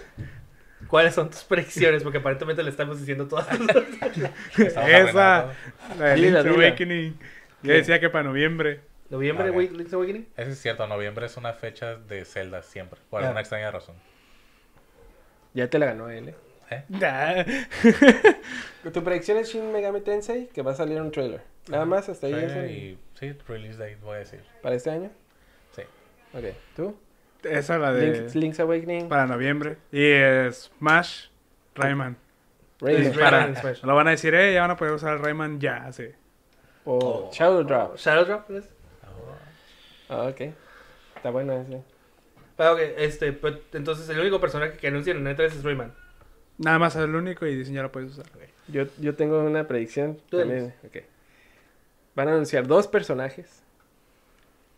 [0.88, 2.02] ¿Cuáles son tus predicciones?
[2.02, 3.46] Porque aparentemente le estamos diciendo todas.
[4.58, 5.54] Esa, arruinando.
[5.98, 6.46] la de Link's.
[6.46, 7.18] Awakening.
[7.62, 8.80] Yo decía que para noviembre.
[9.10, 9.54] ¿Noviembre, Ok.
[9.54, 10.26] güey, Link's Awakening?
[10.36, 13.94] Eso es cierto, noviembre es una fecha de Zelda siempre, por alguna extraña razón.
[15.54, 16.34] Ya te la ganó él, ¿eh?
[16.72, 16.84] ¿Eh?
[16.88, 17.44] Nah.
[18.92, 21.40] Tu predicción es Shin Megami Tensei, que va a salir un trailer.
[21.68, 22.32] Nada más, hasta ahí.
[22.32, 24.40] Trailer eso, y sí, release date voy a decir.
[24.60, 25.10] ¿Para este año?
[25.76, 25.82] Sí.
[26.34, 26.44] Ok.
[26.74, 26.96] ¿Tú?
[27.44, 29.08] Esa la de Link- Link's Awakening.
[29.08, 29.76] para noviembre.
[29.92, 31.26] Y eh, Smash
[31.74, 32.16] Rayman.
[32.80, 33.02] Rayman.
[33.06, 33.82] Es Para, Smash.
[33.84, 36.06] lo van a decir, eh, ya van a poder usar el Rayman ya, sí.
[36.84, 37.96] O Shadow Drop.
[37.96, 38.64] Shadow Drop, ¿ves?
[40.08, 40.40] Ah, ok.
[41.16, 41.82] Está bueno ese.
[42.58, 45.92] Ah, ok, este, pues, entonces el único personaje que anuncian en E3 es Rayman.
[46.58, 48.26] Nada más es el único y dicen ya lo puedes usar.
[48.68, 50.18] Yo, yo tengo una predicción.
[50.28, 50.74] Tú también.
[52.14, 53.62] Van a anunciar dos personajes.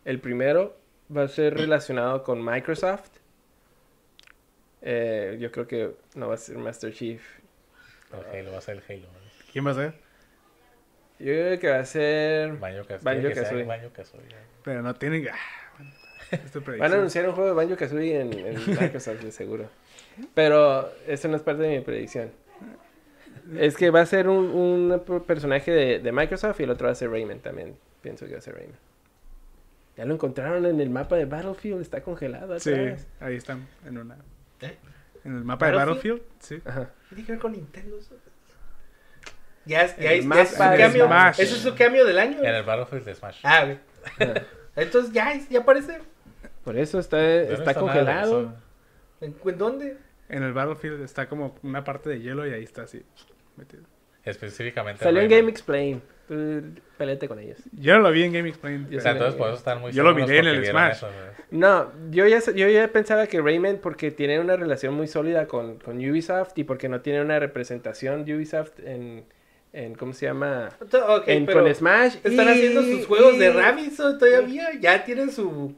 [0.05, 0.77] El primero
[1.15, 3.09] va a ser relacionado con Microsoft.
[4.81, 7.21] Eh, yo creo que no va a ser Master Chief.
[8.13, 9.07] El Halo va a ser el Halo.
[9.11, 9.19] ¿no?
[9.51, 9.93] ¿Quién va a ser?
[11.17, 12.57] Yo creo que va a ser...
[12.57, 13.63] Banjo Kazooie.
[13.63, 13.89] Banjo.
[14.63, 15.27] Pero no tienen.
[15.29, 15.35] Ah,
[16.77, 19.69] Van a anunciar un juego de Banjo Kazooie en, en Microsoft, de seguro.
[20.33, 22.31] Pero eso no es parte de mi predicción.
[23.57, 26.93] Es que va a ser un, un personaje de, de Microsoft y el otro va
[26.93, 27.75] a ser Rayman también.
[28.01, 28.77] Pienso que va a ser Rayman.
[29.97, 32.73] Ya lo encontraron en el mapa de Battlefield, está congelado Sí,
[33.19, 34.15] ahí están, en una.
[34.61, 34.75] ¿Eh?
[35.23, 36.21] En el mapa de ¿Battlefield?
[36.39, 36.61] Sí.
[36.65, 36.89] Ajá.
[37.09, 37.97] ¿Qué tiene que ver con Nintendo?
[37.97, 38.15] eso?
[39.65, 41.05] Ya es, ya es, ya es su de cambio.
[41.05, 41.39] Smash.
[41.39, 42.39] ¿Ese es su cambio del año?
[42.39, 43.39] En el Battlefield de Smash.
[43.43, 44.21] Ah, ok.
[44.21, 44.41] Ajá.
[44.75, 45.99] Entonces ya, ya aparece.
[46.63, 48.41] Por eso está, no está congelado.
[48.41, 48.53] eso.
[49.21, 49.97] ¿En, en dónde?
[50.29, 53.03] En el Battlefield está como una parte de hielo y ahí está así
[53.57, 53.83] metido.
[54.23, 55.03] Específicamente.
[55.03, 55.29] Salió en.
[55.29, 56.01] Game Explain.
[56.27, 56.63] Tú
[56.97, 57.59] pelete con ellos.
[57.73, 58.87] Yo no lo vi en Game Explain.
[58.97, 60.93] O sea, entonces por eso están muy Yo lo miré en el Smash.
[60.97, 61.07] eso.
[61.51, 65.77] No, yo ya, yo ya pensaba que Rayman, porque tiene una relación muy sólida con,
[65.77, 69.25] con Ubisoft y porque no tiene una representación de Ubisoft en,
[69.71, 70.69] en ¿cómo se llama?
[70.81, 72.15] Ok, en, pero con Smash.
[72.23, 74.69] están y- haciendo sus juegos de ¿o todavía.
[74.79, 75.75] Ya tienen su.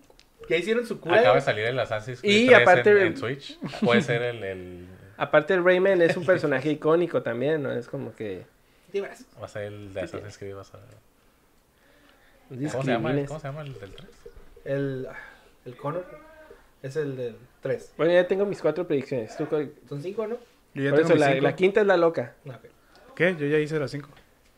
[0.49, 1.19] Ya hicieron su cura.
[1.19, 3.59] Acaba de salir el Assassin's Creed Y 3 aparte- en, en Switch.
[3.81, 7.71] Puede ser el, el- Aparte el Rayman es un personaje icónico también, ¿no?
[7.71, 8.45] Es como que...
[8.93, 9.25] Divas.
[9.41, 10.55] Va a ser el de Assassin's Creed.
[10.55, 10.87] vas a ver.
[12.71, 13.11] ¿Cómo se llama?
[13.11, 13.25] el-.
[13.25, 14.09] ¿Cómo se llama el del 3?
[14.65, 15.07] El,
[15.65, 16.05] el Connor
[16.83, 17.93] es el del 3.
[17.97, 19.35] Bueno, ya tengo mis cuatro predicciones.
[19.35, 20.37] ¿Tú cuál- Son 5, ¿no?
[20.75, 21.43] Yo ya Por tengo eso mis la, cinco.
[21.43, 22.35] la quinta es la loca.
[23.15, 23.35] ¿Qué?
[23.37, 24.09] Yo ya hice las cinco.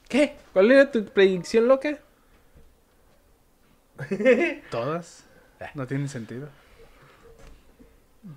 [0.09, 0.35] ¿Qué?
[0.53, 1.97] ¿Cuál era tu predicción loca?
[4.71, 5.25] ¿Todas?
[5.75, 6.49] No tienen sentido.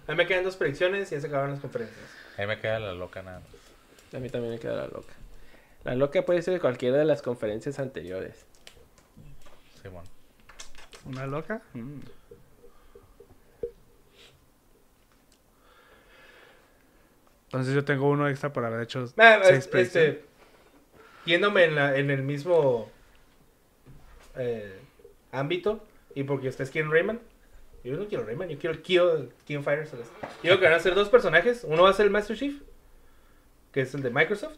[0.06, 1.98] A mí me quedan dos predicciones y ya se acabaron las conferencias.
[2.38, 4.14] Ahí me queda la loca nada más.
[4.14, 5.12] A mí también me queda la loca.
[5.84, 8.46] La loca puede ser de cualquiera de las conferencias anteriores.
[9.82, 10.04] Simón.
[11.04, 11.62] ¿Una loca?
[11.74, 11.98] Mm.
[17.46, 20.10] Entonces yo tengo uno extra por haber hecho Ah, seis es- predicciones.
[20.16, 20.24] este,
[21.26, 22.90] yéndome en, la- en el mismo
[24.36, 24.78] eh,
[25.32, 25.84] ámbito
[26.14, 27.20] y porque ustedes quieren Rayman.
[27.84, 30.14] Yo no quiero Rayman, yo quiero Kyo, King Fighter Celeste.
[30.20, 31.64] Yo creo que van a ser dos personajes.
[31.64, 32.62] Uno va a ser el Master Chief,
[33.72, 34.56] que es el de Microsoft.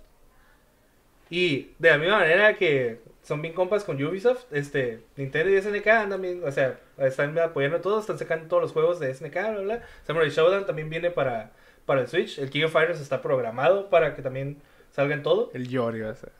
[1.30, 5.86] Y de la misma manera que son bien compas con Ubisoft, este, Nintendo y SNK
[5.86, 9.32] andan bien, o sea, están apoyando a todos, están sacando todos los juegos de SNK,
[9.32, 9.82] bla, bla.
[10.06, 11.52] Samurai Showdown también viene para,
[11.86, 12.38] para el Switch.
[12.38, 14.58] El King of Fighters está programado para que también
[14.92, 15.50] salga en todo.
[15.54, 16.32] El Yori va a ser.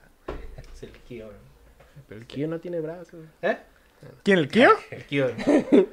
[0.74, 1.30] Sí, el Kyo,
[2.06, 3.24] Pero el Kyo no tiene brazos.
[3.40, 3.56] ¿Eh?
[4.22, 4.70] ¿Quién, el Kyo?
[4.90, 5.28] El Kyo.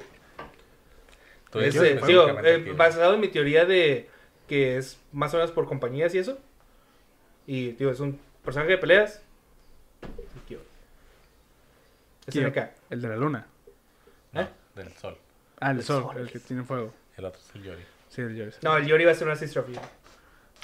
[1.54, 2.76] Es, dices eh, digo, eh, el Kyo.
[2.76, 4.08] basado en mi teoría de
[4.48, 6.38] que es más o menos por compañías y eso.
[7.46, 9.22] Y, digo, es un personaje de peleas.
[10.48, 10.64] Kyori.
[12.30, 12.50] Kyori.
[12.50, 12.70] SNK.
[12.88, 13.46] El de la luna.
[14.32, 14.48] No, ¿Eh?
[14.74, 15.18] del sol.
[15.60, 16.16] Ah, el El sol, sol.
[16.18, 16.94] el que tiene fuego.
[17.16, 17.82] El otro es el Yori.
[18.08, 18.52] Sí, el Yori.
[18.62, 19.74] No, el Yori va a ser una trophy.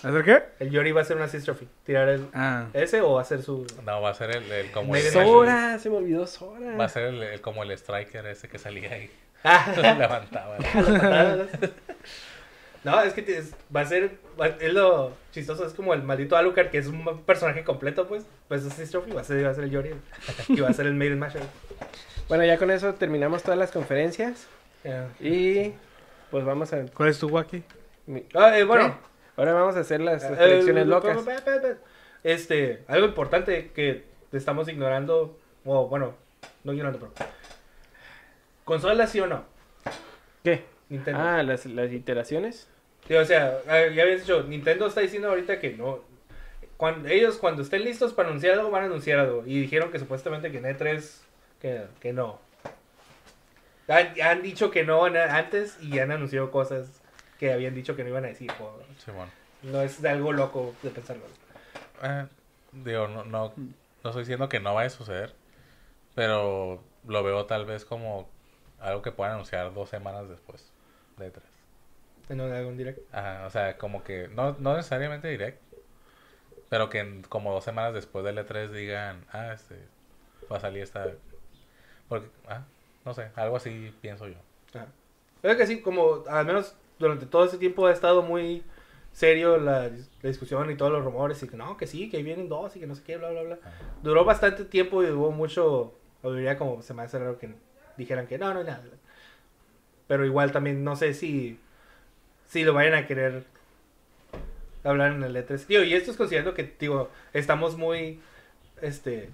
[0.03, 0.43] ¿Hacer qué?
[0.61, 1.67] El Yori va a ser una assist trophy.
[1.85, 2.67] Tirar el Ah.
[2.73, 3.67] ese o hacer su.
[3.85, 6.77] No, va a ser el, el como el, Sora, se me olvidó Sora.
[6.77, 9.11] Va a ser el, el- como el striker ese que salía ahí.
[9.45, 10.57] Ah, Levantaba.
[12.85, 14.13] no, es que tienes- va a ser.
[14.41, 18.25] va- es lo chistoso, es como el maldito Alucard, que es un personaje completo, pues.
[18.49, 19.91] Pues assist trophy va a ser, va a ser el Yori.
[20.49, 21.43] Y va a ser el Maiden Masher.
[22.29, 24.47] Bueno, ya con eso terminamos todas las conferencias.
[24.85, 25.09] Ya.
[25.21, 25.73] Y
[26.31, 26.87] pues vamos a.
[26.87, 27.63] ¿Cuál es tu Wacky?
[28.07, 28.89] mi- Ah, eh, bueno.
[28.89, 29.09] ¿Qué?
[29.39, 31.17] Ahora vamos a hacer las, las Eh, eh, locas.
[32.25, 36.17] Este, algo importante que estamos ignorando, o bueno,
[36.65, 37.31] no ignorando, pero.
[38.65, 39.45] ¿Consola sí o no?
[40.43, 40.65] ¿Qué?
[40.89, 41.21] Nintendo.
[41.23, 42.69] Ah, las, las iteraciones.
[43.07, 46.01] Sí, o sea, eh, ya habías dicho, Nintendo está diciendo ahorita que no.
[46.77, 49.45] Cuando, ellos cuando estén listos para anunciar algo, van a anunciar algo.
[49.47, 51.21] Y dijeron que supuestamente que en E3,
[51.61, 52.41] que, que no.
[53.87, 57.01] Han, han dicho que no antes y han anunciado cosas
[57.39, 58.51] que habían dicho que no iban a decir.
[58.61, 59.29] o- Simón.
[59.63, 61.25] no es algo loco de pensarlo.
[62.03, 62.27] Eh,
[62.73, 65.35] digo, no, no, no estoy diciendo que no vaya a suceder,
[66.15, 68.29] pero lo veo tal vez como
[68.81, 70.71] algo que puedan anunciar dos semanas después
[71.17, 71.47] de tres.
[72.29, 72.99] No algún direct.
[73.15, 75.63] Ajá, o sea, como que no, no necesariamente direct,
[76.69, 79.77] pero que en- como dos semanas después del E3 digan, ah, este,
[80.53, 81.07] va a salir esta...
[82.09, 82.65] Porque, ah,
[83.05, 84.37] no sé, algo así pienso yo.
[84.75, 84.87] Ajá.
[85.41, 88.63] Creo que sí, como al menos durante todo ese tiempo ha estado muy
[89.13, 92.23] serio la, la discusión y todos los rumores y que no, que sí, que ahí
[92.23, 93.59] vienen dos y que no sé qué, bla, bla, bla.
[94.03, 97.55] Duró bastante tiempo y hubo mucho, o diría como se me hace raro que
[97.97, 98.83] dijeran que no, no hay nada.
[100.07, 101.59] Pero igual también no sé si,
[102.49, 103.45] si lo vayan a querer
[104.85, 105.67] hablar en el E3.
[105.67, 108.21] Digo, y esto es considerando que, digo, estamos muy,
[108.81, 109.31] este,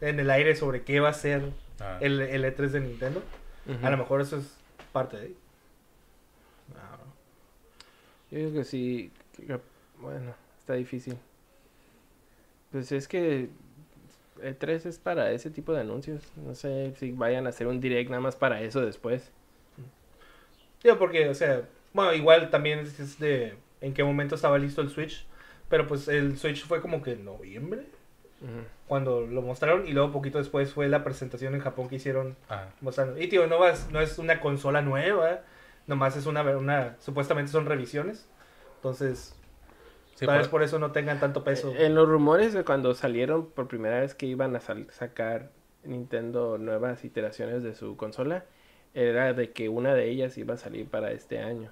[0.00, 3.22] en el aire sobre qué va a ser Ah, el, el E3 de Nintendo.
[3.82, 4.56] A lo mejor eso es
[4.92, 5.36] parte de ahí.
[8.34, 9.12] Yo digo que sí.
[9.36, 9.60] que-
[10.00, 11.16] bueno, está difícil.
[12.72, 13.48] Pues es que
[14.42, 16.20] el 3 es para ese tipo de anuncios.
[16.44, 19.30] No sé si vayan a hacer un direct nada más para eso después.
[20.82, 21.62] Digo, porque, o sea,
[21.92, 25.24] bueno, igual también es, de en qué momento estaba listo el Switch.
[25.68, 27.82] Pero pues el Switch fue como que en noviembre,
[28.88, 29.86] cuando lo mostraron.
[29.86, 32.36] Y luego poquito después fue la presentación en Japón que hicieron
[32.80, 33.16] mostrando.
[33.20, 35.42] Y tío, no, vas, no es una consola nueva,
[35.86, 38.28] nomás es una, una, supuestamente son revisiones.
[38.76, 39.34] Entonces,
[40.14, 41.72] Sí, tal vez por- por eso no tengan tanto peso.
[41.74, 45.50] Eh, En los rumores de cuando salieron por primera vez que iban a sal- sacar
[45.82, 48.44] Nintendo nuevas iteraciones de su consola,
[48.94, 51.70] era de que una de ellas iba a salir para este año.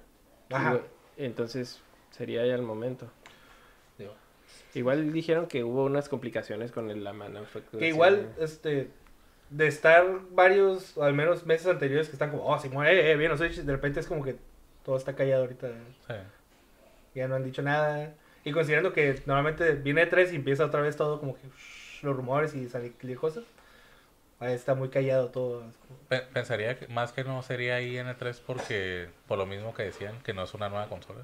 [0.51, 0.79] Ajá.
[1.17, 3.07] Entonces sería ya el momento.
[3.97, 4.13] Digo,
[4.73, 7.79] Igual dijeron que hubo unas complicaciones con el- la manufactura.
[7.79, 8.89] Que igual, este,
[9.53, 13.15] de estar varios, o al menos meses anteriores que están como, oh, se muere, eh,
[13.15, 14.35] bien, o sea, de repente es como que
[14.83, 15.67] todo está callado ahorita.
[16.07, 16.13] sí.
[17.13, 18.13] ya no han dicho nada.
[18.43, 22.15] Y considerando que normalmente viene 3 y empieza otra vez todo como que shh, los
[22.15, 23.43] rumores y salir cosas.
[24.39, 25.63] Ahí está muy callado todo.
[26.33, 30.19] Pensaría que más que no sería ahí en E3 porque por lo mismo que decían
[30.23, 31.21] que no es una nueva consola.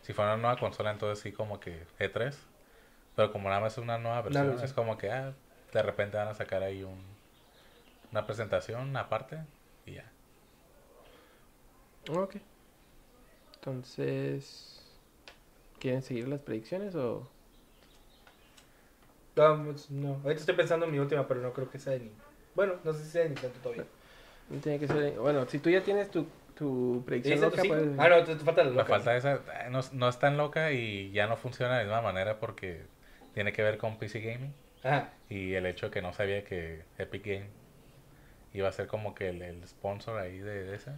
[0.00, 2.34] Si fuera una nueva consola entonces sí como que E3.
[3.16, 4.64] Pero como nada más es una nueva versión, versión.
[4.64, 5.34] es como que ah,
[5.72, 7.17] de repente van a sacar ahí un,
[8.10, 9.38] una presentación aparte
[9.86, 10.10] y ya.
[12.10, 12.36] Ok.
[13.56, 14.82] Entonces,
[15.78, 17.28] ¿quieren seguir las predicciones o...?
[19.36, 20.14] No, pues, no.
[20.24, 22.12] Ahorita estoy pensando en mi última, pero no creo que sea de ni.
[22.54, 23.84] Bueno, no sé si sea de Nintendo todavía.
[24.50, 25.12] No tiene que ser...
[25.18, 27.70] Bueno, si tú ya tienes tu, tu predicción pues...
[27.98, 31.12] Ah, no, te, te falta la falta esa, eh, no, no es tan loca y
[31.12, 32.82] ya no funciona de la misma manera porque
[33.32, 34.52] tiene que ver con PC Gaming
[34.82, 35.10] Ajá.
[35.28, 37.46] y el hecho que no sabía que Epic Game
[38.52, 40.96] iba a ser como que el, el sponsor ahí de, de esa.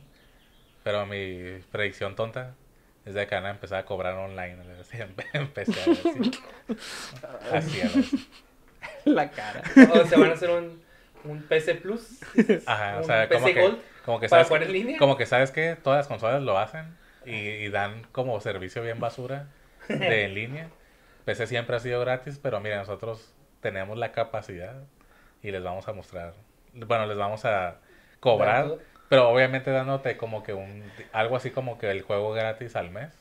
[0.83, 2.55] Pero mi predicción tonta
[3.05, 4.59] es de que van a empezar a cobrar online.
[4.81, 4.99] así,
[5.33, 6.31] Empecé a ver así.
[7.53, 8.05] Así a ver.
[9.05, 9.63] la cara.
[9.93, 10.83] O se van a hacer un,
[11.25, 12.21] un PC Plus.
[12.67, 14.99] Ajá, o Un sea, como PC que, Gold como que para sabes, jugar en línea.
[14.99, 16.97] como que sabes que todas las consolas lo hacen
[17.27, 19.49] y, y dan como servicio bien basura
[19.89, 20.71] de en línea.
[21.25, 24.85] PC siempre ha sido gratis, pero mira, nosotros tenemos la capacidad
[25.43, 26.35] y les vamos a mostrar,
[26.75, 27.77] bueno, les vamos a
[28.21, 28.77] cobrar,
[29.09, 33.13] pero obviamente dándote como que un, algo así como que el juego gratis al mes,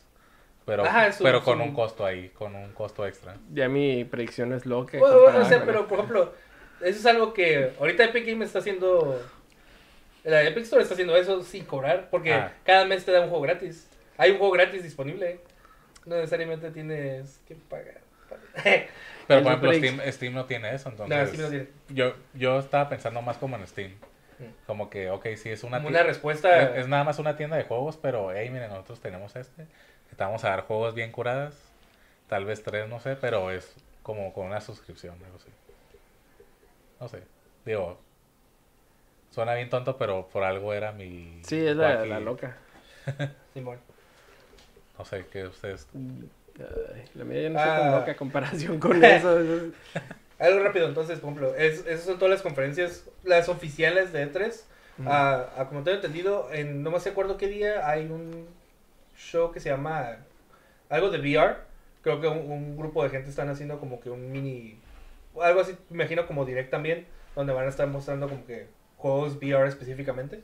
[0.65, 3.35] pero, Ajá, pero con un- un costo ahí, con un costo extra.
[3.53, 4.97] Ya mi predicción es loca.
[4.99, 6.33] Bueno, bueno, o sea, pero por ejemplo,
[6.81, 9.19] eso es algo que ahorita Epic Games está haciendo.
[10.23, 12.53] La Epic Store está haciendo eso sin cobrar, porque Ah.
[12.65, 13.89] cada mes te da un juego gratis.
[14.17, 15.39] Hay un juego gratis disponible.
[16.05, 18.01] No necesariamente tienes que pagar.
[19.27, 21.39] Pero por ejemplo, Steam, Steam no tiene eso, entonces...
[21.39, 21.67] No, tiene.
[21.89, 23.91] Yo, yo estaba pensando más como en Steam.
[24.39, 24.65] Mm.
[24.65, 26.01] Como que, ok, sí, es una Como tienda...
[26.01, 26.63] una respuesta.
[26.63, 29.67] Es, es nada más una tienda de juegos, pero, hey, miren, nosotros tenemos este.
[30.09, 31.53] Te vamos a dar juegos bien curadas.
[32.27, 35.49] Tal vez tres, no sé, pero es como con una suscripción, algo así.
[36.99, 37.23] No sé.
[37.65, 37.99] Digo,
[39.29, 41.39] suena bien tonto, pero por algo era mi...
[41.43, 42.57] Sí, es la, la loca.
[43.53, 43.79] Simón.
[44.97, 45.87] No sé, que ustedes...
[46.59, 47.79] Ay, la mía ya no está Ah.
[47.79, 49.39] tan loca a comparación con eso.
[49.39, 49.73] eso es-
[50.39, 54.63] Algo rápido, entonces, por ejemplo, es, esas son todas las conferencias, las oficiales de E3.
[55.05, 58.47] Ah, ah, como tengo entendido, en no me acuerdo qué día hay un
[59.17, 60.17] show que se llama
[60.89, 61.55] algo de VR.
[62.01, 64.79] Creo que un, un grupo de gente están haciendo como que un mini,
[65.41, 67.05] algo así, me imagino como direct también,
[67.35, 70.41] donde van a estar mostrando como que juegos VR específicamente.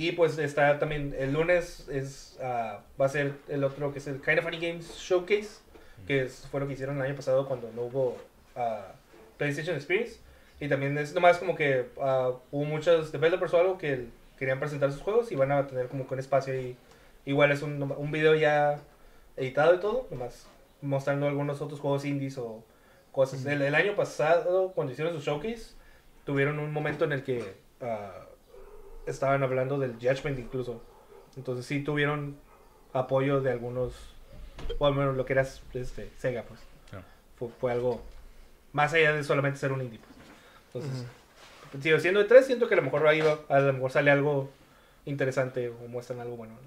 [0.00, 4.06] Y pues está también, el lunes es, ah, va a ser el otro que es
[4.06, 5.58] el Kind of Funny Games Showcase,
[6.06, 8.16] que es- fue lo que hicieron el año pasado cuando no hubo
[8.56, 8.92] ah,
[9.36, 10.18] PlayStation Experience.
[10.58, 14.06] Y también es nomás como que ah, hubo muchos developers o algo que
[14.38, 16.78] querían presentar sus juegos y van a tener como que un espacio ahí.
[17.26, 18.78] Igual es un, un video ya
[19.36, 20.46] editado y todo, nomás
[20.80, 22.64] mostrando algunos otros juegos indies o
[23.12, 23.44] cosas.
[23.44, 25.74] El, el año pasado, cuando hicieron su showcase,
[26.24, 28.12] tuvieron un momento en el que ah,
[29.06, 30.80] estaban hablando del Judgment incluso.
[31.36, 32.36] Entonces sí tuvieron
[32.92, 33.92] apoyo de algunos,
[34.78, 36.60] o al menos lo que era este, Sega, pues.
[37.38, 38.02] Fue, fue algo
[38.72, 40.84] más allá de solamente ser un indie, pues.
[40.84, 41.04] Entonces,
[41.82, 44.10] sigo siendo de tres, siento que a lo mejor ahí va- a lo mejor sale
[44.10, 44.50] algo
[45.06, 46.54] interesante o muestran algo bueno.
[46.54, 46.60] ¿no?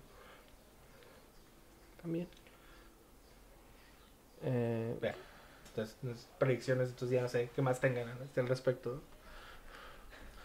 [2.01, 2.27] También.
[4.43, 5.15] Eh, Vea,
[5.69, 9.01] Entonces, predicciones, entonces ya no sé qué más tengan al respecto.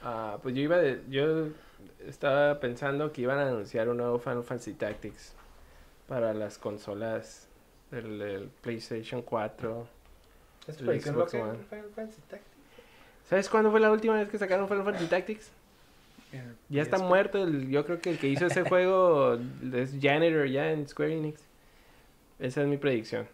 [0.03, 1.49] Ah, pues yo iba de, yo
[2.07, 5.34] estaba pensando que iban a anunciar un nuevo Final Fantasy Tactics
[6.09, 7.49] para las consolas
[7.90, 9.86] del, del PlayStation 4.
[10.66, 11.34] ¿Es El predicción Xbox?
[11.34, 11.59] One.
[11.70, 12.51] Final Fantasy Tactics?
[13.28, 15.51] ¿Sabes cuándo fue la última vez que sacaron Final Fantasy Tactics?
[16.32, 17.42] El Ya está muerto.
[17.42, 19.34] el- yo creo que el que hizo ese juego
[19.72, 21.40] es Janitor ya en Square Enix.
[22.38, 23.26] Esa es mi predicción.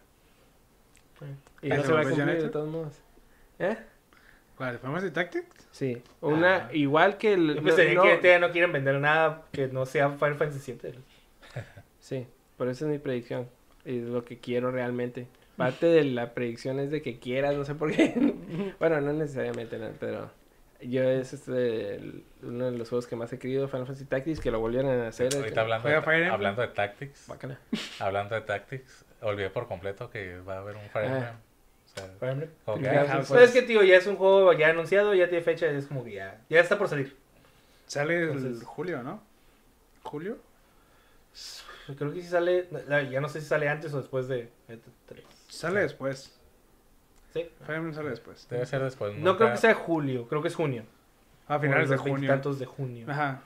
[1.61, 2.51] Y no ¿Pero se va a cumplir de Janitor?
[2.51, 2.93] todos modos.
[3.59, 3.77] ¿Eh?
[4.57, 4.79] ¿Cuál?
[4.79, 5.67] ¿Fantasy Tactics?
[5.71, 6.01] Sí.
[6.21, 6.69] Una, Ah.
[6.73, 7.47] igual que el...
[7.47, 10.73] Yo no- pensaría no- que todavía no quieren vender nada que no sea Final Fantasy
[10.81, 10.93] VII.
[11.99, 12.27] Sí,
[12.57, 13.49] por eso es mi predicción.
[13.83, 15.27] Y es lo que quiero realmente.
[15.57, 18.13] Parte de la predicción es de que quieras, no sé por qué.
[18.79, 20.29] bueno, no necesariamente, no, pero
[20.81, 24.39] yo es este, el- uno de los juegos que más he querido, Final Fantasy Tactics,
[24.39, 25.35] que lo volvieron a hacer.
[25.35, 27.57] Ahorita hablando ¿Juega de, hablando de Tactics, Bácala.
[27.99, 31.35] hablando de Tactics, olvidé por completo que va a haber un Fire Ah.
[32.19, 32.73] Fire ah,
[33.17, 35.87] pues, Pero es que, tío, ya es un juego ya anunciado, ya tiene fecha, es
[35.87, 37.15] como que ya, ya está por salir.
[37.87, 39.21] Sale el Entonces- julio, ¿no?
[40.03, 40.37] ¿Julio?
[41.97, 42.67] Creo que sí sale,
[43.11, 45.21] ya no sé si sale antes o después de E3.
[45.47, 46.35] Sale después.
[47.33, 47.49] ¿Sí?
[47.65, 48.47] Fire Emblem sale después.
[48.49, 49.15] debe ser después.
[49.17, 50.83] No creo que sea julio, creo que es junio.
[51.47, 52.13] A finales de junio.
[52.15, 53.05] veintitantos de junio.
[53.09, 53.41] Ajá.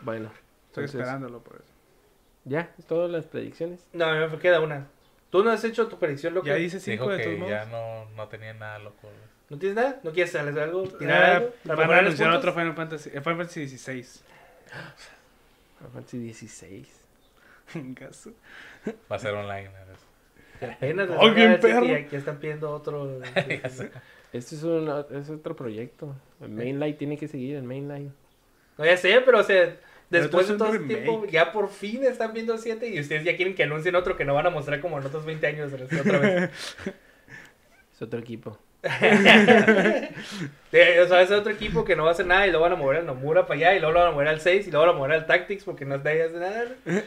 [0.00, 0.26] Bueno,
[0.68, 1.70] Estoy entonces, esperándolo por eso.
[2.44, 3.88] Ya, es todas las predicciones.
[3.92, 4.86] No, me queda una.
[5.32, 6.46] ¿Tú no has hecho tu predicción, loco?
[6.46, 9.08] Ya Dijo cinco de que todos ya no, no tenía nada loco.
[9.48, 9.98] ¿No tienes nada?
[10.04, 10.82] ¿No quieres hacer algo?
[10.84, 11.48] ¿Tirar Ah, algo?
[11.64, 12.38] ¿A lo van mejor a eres anunciar puntos?
[12.50, 13.08] otro Final Fantasy.
[13.08, 14.24] eh, Final Fantasy 16.
[15.78, 17.00] Final Fantasy 16.
[17.74, 18.30] En caso.
[19.10, 19.70] Va a ser online.
[20.60, 21.86] Apenas les ¡Ay, van a bien perro!
[21.86, 23.20] Ya, ya están pidiendo otro.
[23.62, 23.90] Ya sé.
[24.34, 26.14] Este es, un, es otro proyecto.
[26.40, 28.12] El Mainline tiene que seguir, el Mainline.
[28.78, 29.76] No, ya sé, pero o sea,
[30.20, 33.36] después de todo es este tiempo, ya por fin están viendo 7 y ustedes ya
[33.36, 36.18] quieren que anuncien otro que no van a mostrar como en otros 20 años otra
[36.18, 36.50] vez.
[37.94, 38.58] Es otro equipo.
[40.74, 42.72] Eh, o sea, es otro equipo que no va a hacer nada y lo van
[42.72, 44.70] a mover a Nomura para allá y luego lo van a mover al 6 y
[44.70, 46.64] luego lo van a mover al Tactics porque no nadie hace nada.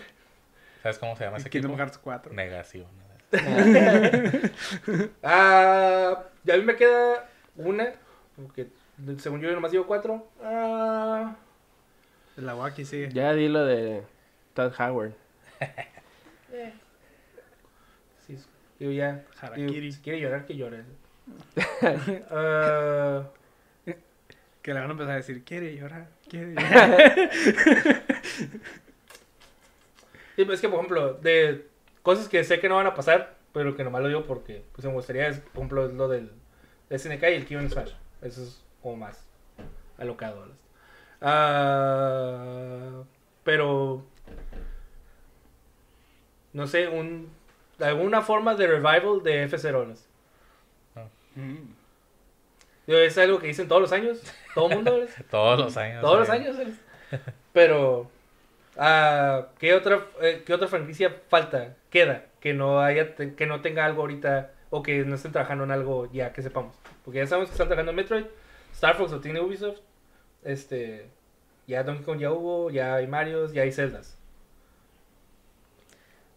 [0.83, 1.81] ¿Sabes cómo se llama ese Kingdom equipo?
[1.81, 2.33] Hearts 4.
[2.33, 2.85] Negación.
[5.23, 7.91] Ah, ya a mí me queda una,
[8.35, 8.67] porque
[9.17, 10.27] según yo yo nomás llevo 4.
[10.43, 11.35] Ah,
[12.37, 13.09] La Waki sigue.
[13.11, 14.03] Ya di lo de
[14.53, 15.13] Todd Howard.
[18.27, 18.37] sí,
[18.79, 19.23] digo ya.
[19.39, 19.91] Harakiri.
[19.91, 20.83] si quiere llorar, que llore.
[22.29, 23.23] Ah,
[24.61, 27.31] Que le van a empezar a decir, quiere llorar, quiere llorar.
[30.35, 31.67] Sí, pues es que, por ejemplo, de
[32.01, 34.85] cosas que sé que no van a pasar, pero que nomás lo digo porque pues,
[34.85, 36.31] me gustaría, es, por ejemplo, es lo del
[36.89, 37.91] SNK y el Kevin Smash.
[38.21, 39.23] Eso es como más
[39.97, 40.47] alocado.
[41.21, 43.03] Ah,
[43.43, 44.03] pero,
[46.53, 47.29] no sé, un,
[47.79, 49.79] alguna forma de revival de F0.
[49.79, 51.09] ¿verdad?
[51.35, 51.55] Mm.
[52.87, 54.21] Digo, Es algo que dicen todos los años,
[54.53, 55.05] todo el mundo.
[55.31, 56.01] Todos los años.
[56.01, 56.55] Todos los años.
[56.55, 56.75] ¿sabes?
[57.53, 58.09] Pero,
[58.77, 61.75] ah, ¿qué, otra, eh, ¿qué otra franquicia falta?
[61.89, 65.63] queda que no haya te- que no tenga algo ahorita o que no estén trabajando
[65.63, 66.75] en algo ya que sepamos.
[67.05, 68.25] Porque ya sabemos que están trabajando en Metroid,
[68.73, 69.79] Star Fox lo tiene Ubisoft,
[70.45, 71.09] este
[71.67, 74.17] ya Donkey Kong ya hubo, ya hay Marios, ya hay Zeldas.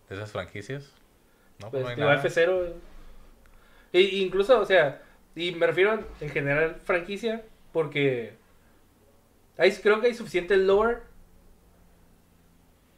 [0.09, 0.91] De esas franquicias.
[1.61, 2.23] No, Pues, pues no hay digo, nada.
[2.23, 2.73] F0.
[3.93, 5.03] E- incluso, o sea,
[5.35, 8.33] y me refiero en general franquicia, porque
[9.59, 10.99] hay, creo que hay suficiente lore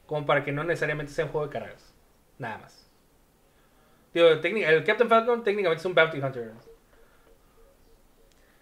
[0.07, 1.93] como para que no necesariamente sea un juego de carreras.
[2.39, 2.87] Nada más.
[4.15, 6.53] Digo, el Captain Falcon técnicamente es un bounty hunter.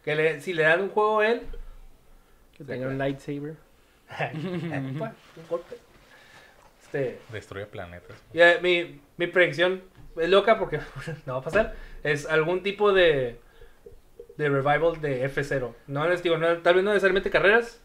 [0.04, 1.42] Que le- si le dan un juego a él,
[2.58, 3.54] Que tenga un lightsaber.
[4.34, 4.98] un
[5.48, 5.76] golpe.
[6.82, 8.16] Este, Destruye planetas.
[8.32, 9.82] Ya, mi, mi predicción
[10.16, 10.80] es loca porque
[11.26, 11.74] no va a pasar.
[12.02, 13.38] Es algún tipo de,
[14.36, 15.72] de revival de F0.
[15.86, 17.80] No les digo, no, tal vez no necesariamente carreras,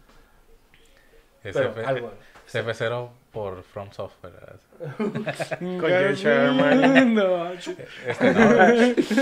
[1.44, 2.14] Es pero F- algo.
[2.48, 4.34] es F0 por From Software.
[5.60, 5.86] Con.
[5.92, 6.52] R.
[6.54, 7.14] Martin.
[7.16, 8.42] No, Este, no,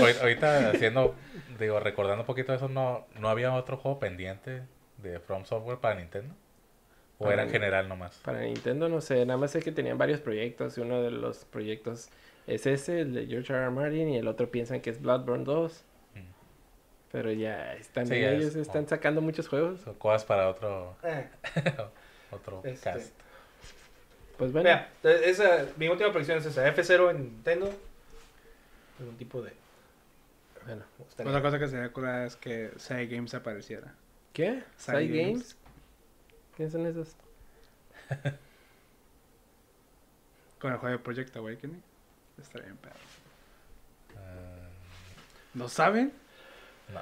[0.00, 1.14] ahorita- ahorita haciendo,
[1.58, 4.62] digo, recordando un poquito eso, no, no había otro juego pendiente
[5.02, 6.34] de From Software para Nintendo.
[7.18, 8.16] O era en general nomás.
[8.24, 11.44] Para Nintendo no sé, nada más sé que tenían varios proyectos y uno de los
[11.44, 12.08] proyectos
[12.48, 13.62] es ese, el de George R.
[13.62, 13.70] R.
[13.70, 15.84] Martin, y el otro piensan que es Bloodborne 2.
[16.14, 16.18] Mm.
[17.12, 19.80] Pero ya están Sí, ya ellos es están sacando muchos juegos.
[19.82, 21.28] Son cosas para otro, Eh,
[22.32, 22.90] otro Este.
[22.90, 23.12] cast.
[24.36, 24.90] Pues bueno, vea,
[25.24, 26.66] esa, mi última predicción es esa.
[26.74, 27.72] F0 en Nintendo.
[28.98, 29.52] Algún tipo de...
[30.66, 30.82] bueno.
[31.20, 33.94] Otra cosa que sería cool es que Side Games apareciera.
[34.32, 34.62] ¿Qué?
[34.76, 35.32] Side ¿Side Games.
[35.38, 35.56] Games?
[36.56, 37.16] ¿Qué son esos?
[40.58, 41.82] Con el juego de Project Awakening.
[42.40, 42.94] Estaría bien perro.
[44.16, 44.68] Ah,
[45.54, 46.12] ¿No saben?
[46.92, 47.00] no.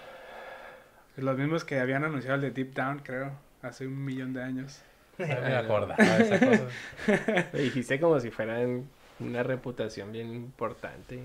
[1.16, 3.32] Los mismos que habían anunciado el de Deep Down, creo.
[3.62, 4.80] Hace un millón de años.
[5.18, 6.68] No me acordaba de esa cosa.
[7.52, 11.20] Lo dijiste como si fueran una reputación bien importante.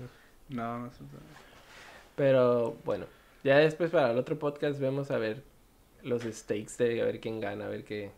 [0.50, 0.98] No, no sé.
[2.14, 3.06] Pero bueno,
[3.42, 5.42] ya después para el otro podcast vemos a ver
[6.06, 8.10] los stakes de a ver quién gana, a ver qué,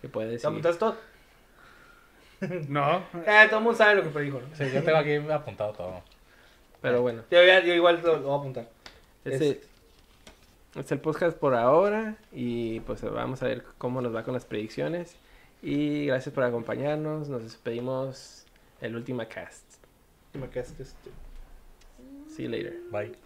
[0.00, 0.46] qué puede ¿Te decir.
[0.48, 0.96] apuntas todo?
[2.68, 2.98] No.
[3.26, 4.46] Eh, todo el mundo sabe lo que predijo, ¿no?
[4.54, 6.02] Sí, yo tengo aquí apuntado todo.
[6.82, 8.68] Pero bueno, Yo, ya- yo igual lo, lo voy a apuntar.
[9.24, 9.60] ese
[10.78, 14.44] es el podcast por ahora y pues vamos a ver cómo nos va con las
[14.44, 15.16] predicciones.
[15.62, 18.44] Y gracias por acompañarnos, nos despedimos
[18.82, 19.64] el último cast.
[20.34, 21.10] Me quedas, este,
[22.28, 22.76] See you later.
[22.92, 23.25] Bye.